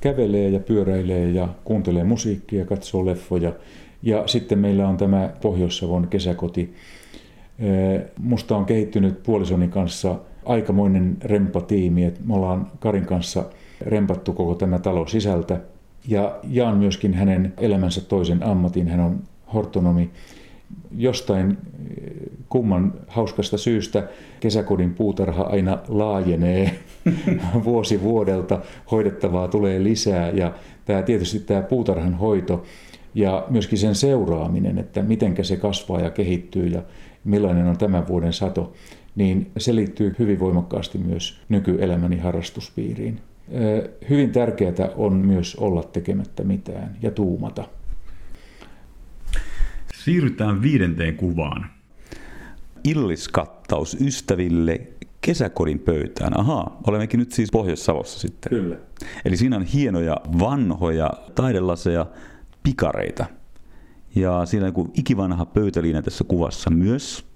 Kävelee 0.00 0.48
ja 0.48 0.60
pyöräilee 0.60 1.30
ja 1.30 1.48
kuuntelee 1.64 2.04
musiikkia, 2.04 2.64
katsoo 2.64 3.06
leffoja. 3.06 3.52
Ja 4.02 4.26
sitten 4.26 4.58
meillä 4.58 4.88
on 4.88 4.96
tämä 4.96 5.30
Pohjois-Savon 5.42 6.08
kesäkoti. 6.08 6.74
Musta 8.18 8.56
on 8.56 8.64
kehittynyt 8.64 9.22
puolisoni 9.22 9.68
kanssa 9.68 10.14
aikamoinen 10.44 11.16
rempatiimi, 11.24 12.04
että 12.04 12.20
me 12.26 12.34
ollaan 12.34 12.66
Karin 12.80 13.06
kanssa– 13.06 13.44
rempattu 13.80 14.32
koko 14.32 14.54
tämä 14.54 14.78
talo 14.78 15.06
sisältä. 15.06 15.60
Ja 16.08 16.38
jaan 16.48 16.76
myöskin 16.76 17.14
hänen 17.14 17.52
elämänsä 17.58 18.00
toisen 18.00 18.42
ammatin. 18.42 18.88
Hän 18.88 19.00
on 19.00 19.20
hortonomi. 19.54 20.10
Jostain 20.96 21.50
eh, 21.50 21.56
kumman 22.48 22.94
hauskasta 23.08 23.58
syystä 23.58 24.08
kesäkodin 24.40 24.94
puutarha 24.94 25.42
aina 25.42 25.78
laajenee 25.88 26.70
vuosi 27.64 28.02
vuodelta. 28.02 28.60
Hoidettavaa 28.90 29.48
tulee 29.48 29.84
lisää 29.84 30.30
ja 30.30 30.52
tämä, 30.84 31.02
tietysti 31.02 31.40
tämä 31.40 31.62
puutarhan 31.62 32.14
hoito 32.14 32.62
ja 33.14 33.46
myöskin 33.50 33.78
sen 33.78 33.94
seuraaminen, 33.94 34.78
että 34.78 35.02
miten 35.02 35.44
se 35.44 35.56
kasvaa 35.56 36.00
ja 36.00 36.10
kehittyy 36.10 36.66
ja 36.66 36.82
millainen 37.24 37.66
on 37.66 37.78
tämän 37.78 38.08
vuoden 38.08 38.32
sato, 38.32 38.72
niin 39.16 39.50
se 39.56 39.74
liittyy 39.74 40.14
hyvin 40.18 40.40
voimakkaasti 40.40 40.98
myös 40.98 41.40
nykyelämäni 41.48 42.18
harrastuspiiriin. 42.18 43.20
Hyvin 44.10 44.32
tärkeää 44.32 44.90
on 44.96 45.12
myös 45.12 45.56
olla 45.56 45.82
tekemättä 45.82 46.44
mitään 46.44 46.96
ja 47.02 47.10
tuumata. 47.10 47.68
Siirrytään 49.94 50.62
viidenteen 50.62 51.16
kuvaan. 51.16 51.66
Illiskattaus 52.84 53.96
ystäville 54.00 54.80
kesäkodin 55.20 55.78
pöytään. 55.78 56.40
Ahaa, 56.40 56.80
olemmekin 56.86 57.20
nyt 57.20 57.32
siis 57.32 57.50
Pohjois-Savossa 57.50 58.18
sitten. 58.18 58.50
Kyllä. 58.50 58.76
Eli 59.24 59.36
siinä 59.36 59.56
on 59.56 59.62
hienoja 59.62 60.16
vanhoja 60.38 61.10
taidelaseja, 61.34 62.06
pikareita. 62.62 63.26
Ja 64.14 64.46
siinä 64.46 64.64
on 64.64 64.68
joku 64.68 64.90
ikivanha 64.94 65.46
pöytäliina 65.46 66.02
tässä 66.02 66.24
kuvassa 66.28 66.70
myös. 66.70 67.26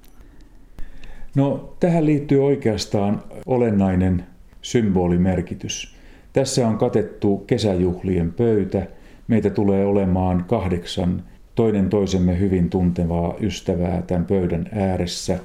No, 1.35 1.77
tähän 1.81 2.07
liittyy 2.07 2.45
oikeastaan 2.45 3.23
olennainen 3.47 4.27
symbolimerkitys. 4.63 5.98
Tässä 6.33 6.69
on 6.69 6.79
katettu 6.79 7.37
kesäjuhlien 7.37 8.33
pöytä. 8.33 8.87
Meitä 9.29 9.51
tulee 9.51 9.87
olemaan 9.87 10.45
kahdeksan 10.49 11.25
toinen 11.55 11.89
toisemme 11.89 12.39
hyvin 12.39 12.71
tuntevaa 12.71 13.35
ystävää 13.41 14.03
tämän 14.03 14.25
pöydän 14.25 14.69
ääressä. 14.73 15.39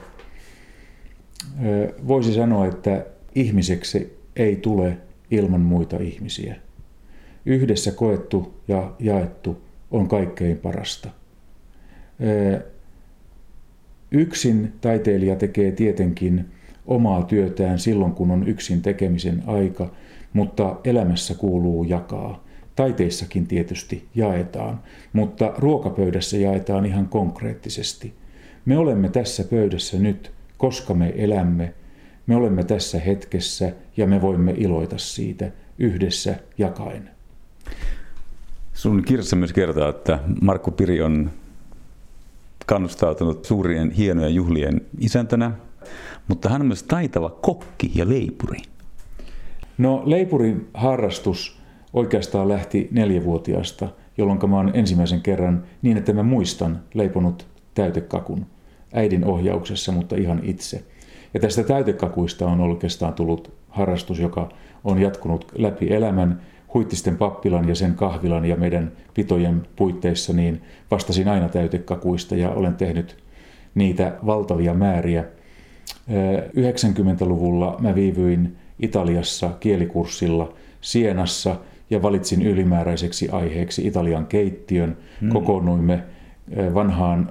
Voisi 2.07 2.33
sanoa, 2.33 2.65
että 2.65 3.05
ihmiseksi 3.35 4.17
ei 4.35 4.55
tule 4.55 4.97
ilman 5.31 5.61
muita 5.61 5.97
ihmisiä. 5.97 6.55
Yhdessä 7.45 7.91
koettu 7.91 8.53
ja 8.67 8.91
jaettu 8.99 9.61
on 9.91 10.07
kaikkein 10.07 10.57
parasta. 10.57 11.09
Yksin 14.11 14.73
taiteilija 14.81 15.35
tekee 15.35 15.71
tietenkin 15.71 16.45
omaa 16.87 17.23
työtään 17.23 17.79
silloin, 17.79 18.11
kun 18.11 18.31
on 18.31 18.47
yksin 18.47 18.81
tekemisen 18.81 19.43
aika, 19.47 19.91
mutta 20.33 20.75
elämässä 20.83 21.35
kuuluu 21.35 21.83
jakaa. 21.83 22.43
Taiteissakin 22.75 23.47
tietysti 23.47 24.07
jaetaan, 24.15 24.79
mutta 25.13 25.53
ruokapöydässä 25.57 26.37
jaetaan 26.37 26.85
ihan 26.85 27.07
konkreettisesti. 27.07 28.13
Me 28.65 28.77
olemme 28.77 29.09
tässä 29.09 29.43
pöydässä 29.43 29.97
nyt, 29.97 30.31
koska 30.57 30.93
me 30.93 31.13
elämme. 31.17 31.73
Me 32.27 32.35
olemme 32.35 32.63
tässä 32.63 32.99
hetkessä 32.99 33.71
ja 33.97 34.07
me 34.07 34.21
voimme 34.21 34.53
iloita 34.57 34.97
siitä 34.97 35.51
yhdessä 35.79 36.35
jakaen. 36.57 37.09
Sun 38.73 39.03
kirjassa 39.03 39.35
myös 39.35 39.53
kertaa, 39.53 39.89
että 39.89 40.19
Markku 40.41 40.71
Piri 40.71 41.01
on 41.01 41.31
kannustautunut 42.65 43.45
suurien 43.45 43.91
hienojen 43.91 44.35
juhlien 44.35 44.81
isäntänä, 44.99 45.51
mutta 46.27 46.49
hän 46.49 46.61
on 46.61 46.67
myös 46.67 46.83
taitava 46.83 47.29
kokki 47.29 47.91
ja 47.95 48.09
leipuri. 48.09 48.59
No 49.77 50.03
leipurin 50.05 50.69
harrastus 50.73 51.61
oikeastaan 51.93 52.49
lähti 52.49 52.87
neljävuotiaasta, 52.91 53.89
jolloin 54.17 54.49
mä 54.49 54.55
oon 54.55 54.71
ensimmäisen 54.73 55.21
kerran 55.21 55.63
niin, 55.81 55.97
että 55.97 56.13
mä 56.13 56.23
muistan 56.23 56.79
leiponut 56.93 57.47
täytekakun 57.73 58.45
äidin 58.93 59.25
ohjauksessa, 59.25 59.91
mutta 59.91 60.15
ihan 60.15 60.39
itse. 60.43 60.83
Ja 61.33 61.39
tästä 61.39 61.63
täytekakuista 61.63 62.47
on 62.47 62.61
oikeastaan 62.61 63.13
tullut 63.13 63.53
harrastus, 63.69 64.19
joka 64.19 64.49
on 64.83 65.01
jatkunut 65.01 65.51
läpi 65.57 65.93
elämän. 65.93 66.41
Huittisten 66.73 67.17
pappilan 67.17 67.69
ja 67.69 67.75
sen 67.75 67.93
kahvilan 67.93 68.45
ja 68.45 68.55
meidän 68.55 68.91
pitojen 69.13 69.67
puitteissa 69.75 70.33
niin 70.33 70.61
vastasin 70.91 71.27
aina 71.27 71.49
täytekakuista 71.49 72.35
ja 72.35 72.49
olen 72.49 72.75
tehnyt 72.75 73.17
niitä 73.75 74.13
valtavia 74.25 74.73
määriä. 74.73 75.23
90-luvulla 76.57 77.77
mä 77.79 77.95
viivyin 77.95 78.57
Italiassa 78.79 79.49
kielikurssilla 79.59 80.53
Sienassa 80.81 81.55
ja 81.89 82.01
valitsin 82.01 82.41
ylimääräiseksi 82.41 83.29
aiheeksi 83.29 83.87
Italian 83.87 84.25
keittiön. 84.25 84.97
Hmm. 85.21 85.29
Kokoonnuimme 85.29 86.03
vanhaan, 86.73 87.29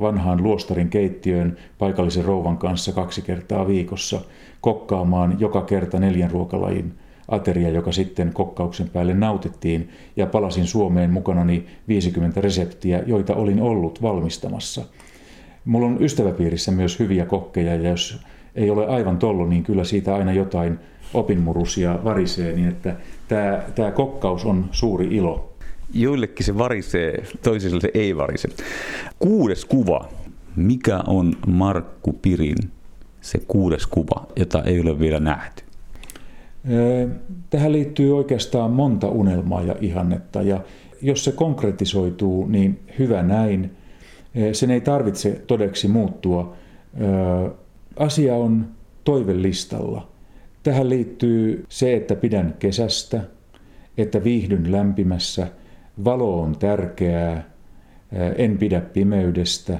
vanhaan 0.00 0.42
luostarin 0.42 0.88
keittiöön 0.88 1.56
paikallisen 1.78 2.24
rouvan 2.24 2.58
kanssa 2.58 2.92
kaksi 2.92 3.22
kertaa 3.22 3.68
viikossa 3.68 4.20
kokkaamaan 4.60 5.36
joka 5.38 5.62
kerta 5.62 5.98
neljän 5.98 6.30
ruokalajin 6.30 6.92
ateria, 7.28 7.68
joka 7.68 7.92
sitten 7.92 8.32
kokkauksen 8.32 8.88
päälle 8.88 9.14
nautittiin 9.14 9.88
ja 10.16 10.26
palasin 10.26 10.66
Suomeen 10.66 11.10
mukanani 11.10 11.66
50 11.88 12.40
reseptiä, 12.40 13.02
joita 13.06 13.34
olin 13.34 13.60
ollut 13.60 14.02
valmistamassa. 14.02 14.84
Mulla 15.64 15.86
on 15.86 16.02
ystäväpiirissä 16.02 16.72
myös 16.72 16.98
hyviä 16.98 17.26
kokkeja 17.26 17.74
ja 17.74 17.88
jos 17.88 18.20
ei 18.54 18.70
ole 18.70 18.86
aivan 18.86 19.18
tollo, 19.18 19.46
niin 19.46 19.62
kyllä 19.62 19.84
siitä 19.84 20.14
aina 20.14 20.32
jotain 20.32 20.78
opinmurusia 21.14 21.98
varisee, 22.04 22.52
niin 22.52 22.68
että 22.68 22.96
tämä, 23.28 23.62
tämä 23.74 23.90
kokkaus 23.90 24.44
on 24.44 24.64
suuri 24.70 25.06
ilo. 25.06 25.52
Joillekin 25.94 26.46
se 26.46 26.58
varisee, 26.58 27.22
toisille 27.42 27.80
se 27.80 27.90
ei 27.94 28.16
varise. 28.16 28.48
Kuudes 29.18 29.64
kuva. 29.64 30.08
Mikä 30.56 31.00
on 31.06 31.32
Markku 31.46 32.12
Pirin 32.12 32.56
se 33.20 33.40
kuudes 33.48 33.86
kuva, 33.86 34.26
jota 34.36 34.62
ei 34.62 34.80
ole 34.80 34.98
vielä 34.98 35.20
nähty? 35.20 35.62
Tähän 37.50 37.72
liittyy 37.72 38.16
oikeastaan 38.16 38.70
monta 38.70 39.08
unelmaa 39.08 39.62
ja 39.62 39.74
ihannetta 39.80 40.42
ja 40.42 40.60
jos 41.02 41.24
se 41.24 41.32
konkretisoituu, 41.32 42.46
niin 42.46 42.80
hyvä 42.98 43.22
näin. 43.22 43.70
Sen 44.52 44.70
ei 44.70 44.80
tarvitse 44.80 45.42
todeksi 45.46 45.88
muuttua. 45.88 46.56
Asia 48.00 48.34
on 48.34 48.68
toivelistalla. 49.04 50.08
Tähän 50.62 50.88
liittyy 50.88 51.64
se, 51.68 51.96
että 51.96 52.14
pidän 52.14 52.54
kesästä, 52.58 53.20
että 53.98 54.24
viihdyn 54.24 54.72
lämpimässä– 54.72 55.46
Valo 56.04 56.42
on 56.42 56.58
tärkeää, 56.58 57.44
en 58.36 58.58
pidä 58.58 58.80
pimeydestä, 58.80 59.78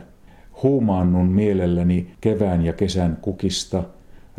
huumaannun 0.62 1.26
mielelläni 1.26 2.10
kevään 2.20 2.64
ja 2.64 2.72
kesän 2.72 3.18
kukista, 3.22 3.82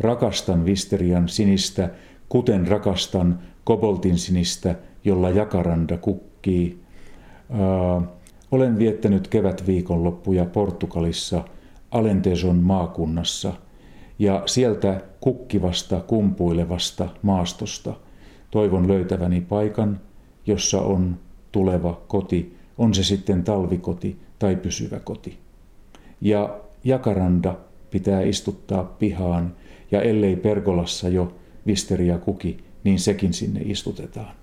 rakastan 0.00 0.64
visterian 0.64 1.28
sinistä, 1.28 1.90
kuten 2.28 2.66
rakastan 2.66 3.38
koboltin 3.64 4.18
sinistä, 4.18 4.74
jolla 5.04 5.30
jakaranda 5.30 5.96
kukkii. 5.96 6.80
olen 8.50 8.78
viettänyt 8.78 9.28
kevätviikonloppuja 9.28 10.44
Portugalissa, 10.44 11.44
Alenteson 11.90 12.56
maakunnassa, 12.56 13.52
ja 14.22 14.42
sieltä 14.46 15.00
kukkivasta, 15.20 16.00
kumpuilevasta 16.00 17.08
maastosta 17.22 17.94
toivon 18.50 18.88
löytäväni 18.88 19.40
paikan, 19.40 20.00
jossa 20.46 20.80
on 20.80 21.18
tuleva 21.52 22.00
koti, 22.08 22.56
on 22.78 22.94
se 22.94 23.02
sitten 23.02 23.44
talvikoti 23.44 24.20
tai 24.38 24.56
pysyvä 24.56 25.00
koti. 25.00 25.38
Ja 26.20 26.60
jakaranda 26.84 27.56
pitää 27.90 28.22
istuttaa 28.22 28.84
pihaan, 28.84 29.54
ja 29.90 30.02
ellei 30.02 30.36
pergolassa 30.36 31.08
jo 31.08 31.34
visteria 31.66 32.18
kuki, 32.18 32.58
niin 32.84 32.98
sekin 32.98 33.32
sinne 33.32 33.60
istutetaan. 33.64 34.34